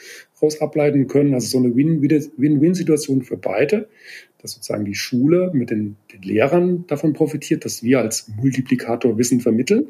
[0.42, 1.34] raus ableiten können.
[1.34, 3.88] Also so eine Win-Win-Situation für beide,
[4.42, 9.42] dass sozusagen die Schule mit den, den Lehrern davon profitiert, dass wir als Multiplikator Wissen
[9.42, 9.88] vermitteln,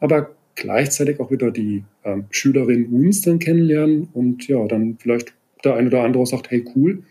[0.00, 5.74] aber gleichzeitig auch wieder die ähm, Schülerinnen uns dann kennenlernen und ja, dann vielleicht der
[5.74, 7.02] eine oder andere sagt, hey cool,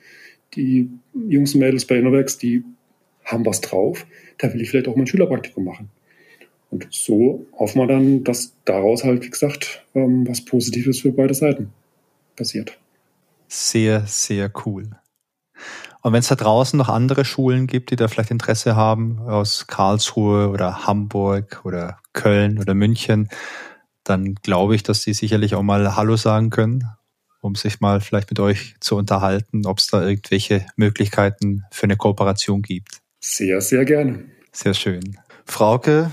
[0.53, 0.89] die
[1.27, 2.63] Jungs und Mädels bei Innovex, die
[3.25, 4.05] haben was drauf,
[4.37, 5.89] da will ich vielleicht auch mein Schülerpraktikum machen.
[6.69, 11.33] Und so hoffen wir dann, dass daraus halt, wie gesagt, ähm, was Positives für beide
[11.33, 11.71] Seiten
[12.41, 12.77] passiert.
[13.47, 14.89] Sehr, sehr cool.
[16.01, 19.67] Und wenn es da draußen noch andere Schulen gibt, die da vielleicht Interesse haben, aus
[19.67, 23.29] Karlsruhe oder Hamburg oder Köln oder München,
[24.03, 26.85] dann glaube ich, dass die sicherlich auch mal Hallo sagen können,
[27.41, 31.97] um sich mal vielleicht mit euch zu unterhalten, ob es da irgendwelche Möglichkeiten für eine
[31.97, 33.01] Kooperation gibt.
[33.19, 34.25] Sehr, sehr gerne.
[34.51, 35.19] Sehr schön.
[35.45, 36.09] Frauke,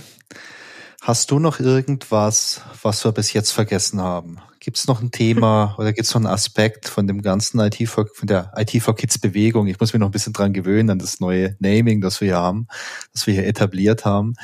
[1.09, 4.41] Hast du noch irgendwas, was wir bis jetzt vergessen haben?
[4.61, 7.89] Gibt es noch ein Thema oder gibt es noch einen Aspekt von dem ganzen IT
[7.89, 9.69] for, von der IT for Kids Bewegung?
[9.69, 12.39] Ich muss mich noch ein bisschen dran gewöhnen an das neue Naming, das wir hier
[12.39, 12.67] haben,
[13.13, 14.35] das wir hier etabliert haben.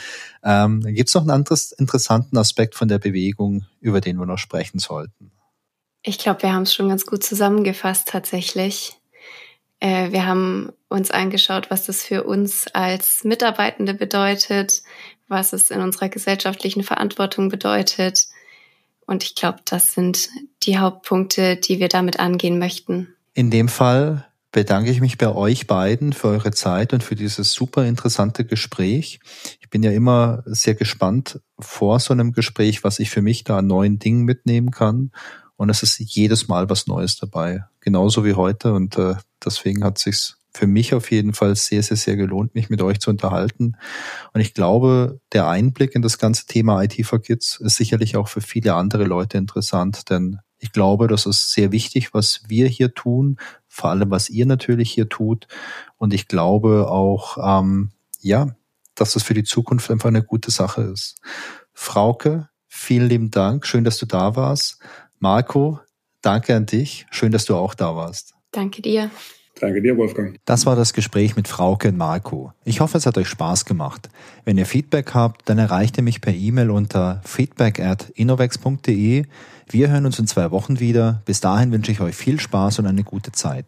[0.45, 4.39] Ähm, gibt es noch einen anderes interessanten Aspekt von der Bewegung, über den wir noch
[4.39, 5.33] sprechen sollten?
[6.03, 9.01] Ich glaube, wir haben es schon ganz gut zusammengefasst tatsächlich.
[9.81, 14.83] Äh, wir haben uns angeschaut, was das für uns als Mitarbeitende bedeutet,
[15.29, 18.29] was es in unserer gesellschaftlichen Verantwortung bedeutet.
[19.07, 20.29] Und ich glaube, das sind
[20.63, 23.09] die Hauptpunkte, die wir damit angehen möchten.
[23.35, 27.53] In dem Fall bedanke ich mich bei euch beiden für eure Zeit und für dieses
[27.53, 29.19] super interessante Gespräch.
[29.61, 33.59] Ich bin ja immer sehr gespannt vor so einem Gespräch, was ich für mich da
[33.59, 35.11] an neuen Dingen mitnehmen kann.
[35.57, 38.73] Und es ist jedes Mal was Neues dabei, genauso wie heute.
[38.73, 42.71] Und äh, deswegen hat sich's für mich auf jeden Fall sehr, sehr, sehr gelohnt, mich
[42.71, 43.77] mit euch zu unterhalten.
[44.33, 48.29] Und ich glaube, der Einblick in das ganze Thema IT for Kids ist sicherlich auch
[48.29, 52.95] für viele andere Leute interessant, denn Ich glaube, das ist sehr wichtig, was wir hier
[52.95, 53.37] tun,
[53.69, 55.47] vor allem was ihr natürlich hier tut.
[55.99, 57.91] Und ich glaube auch, ähm,
[58.21, 58.57] ja,
[58.95, 61.21] dass es für die Zukunft einfach eine gute Sache ist.
[61.75, 63.67] Frauke, vielen lieben Dank.
[63.67, 64.79] Schön, dass du da warst.
[65.19, 65.81] Marco,
[66.23, 67.05] danke an dich.
[67.11, 68.35] Schön, dass du auch da warst.
[68.51, 69.11] Danke dir.
[69.61, 70.37] Danke dir, Wolfgang.
[70.45, 72.53] Das war das Gespräch mit Frauke und Marco.
[72.65, 74.09] Ich hoffe, es hat euch Spaß gemacht.
[74.45, 79.25] Wenn ihr Feedback habt, dann erreicht ihr mich per E-Mail unter feedback at innovex.de.
[79.69, 81.23] Wir hören uns in zwei Wochen wieder.
[81.25, 83.67] Bis dahin wünsche ich euch viel Spaß und eine gute Zeit.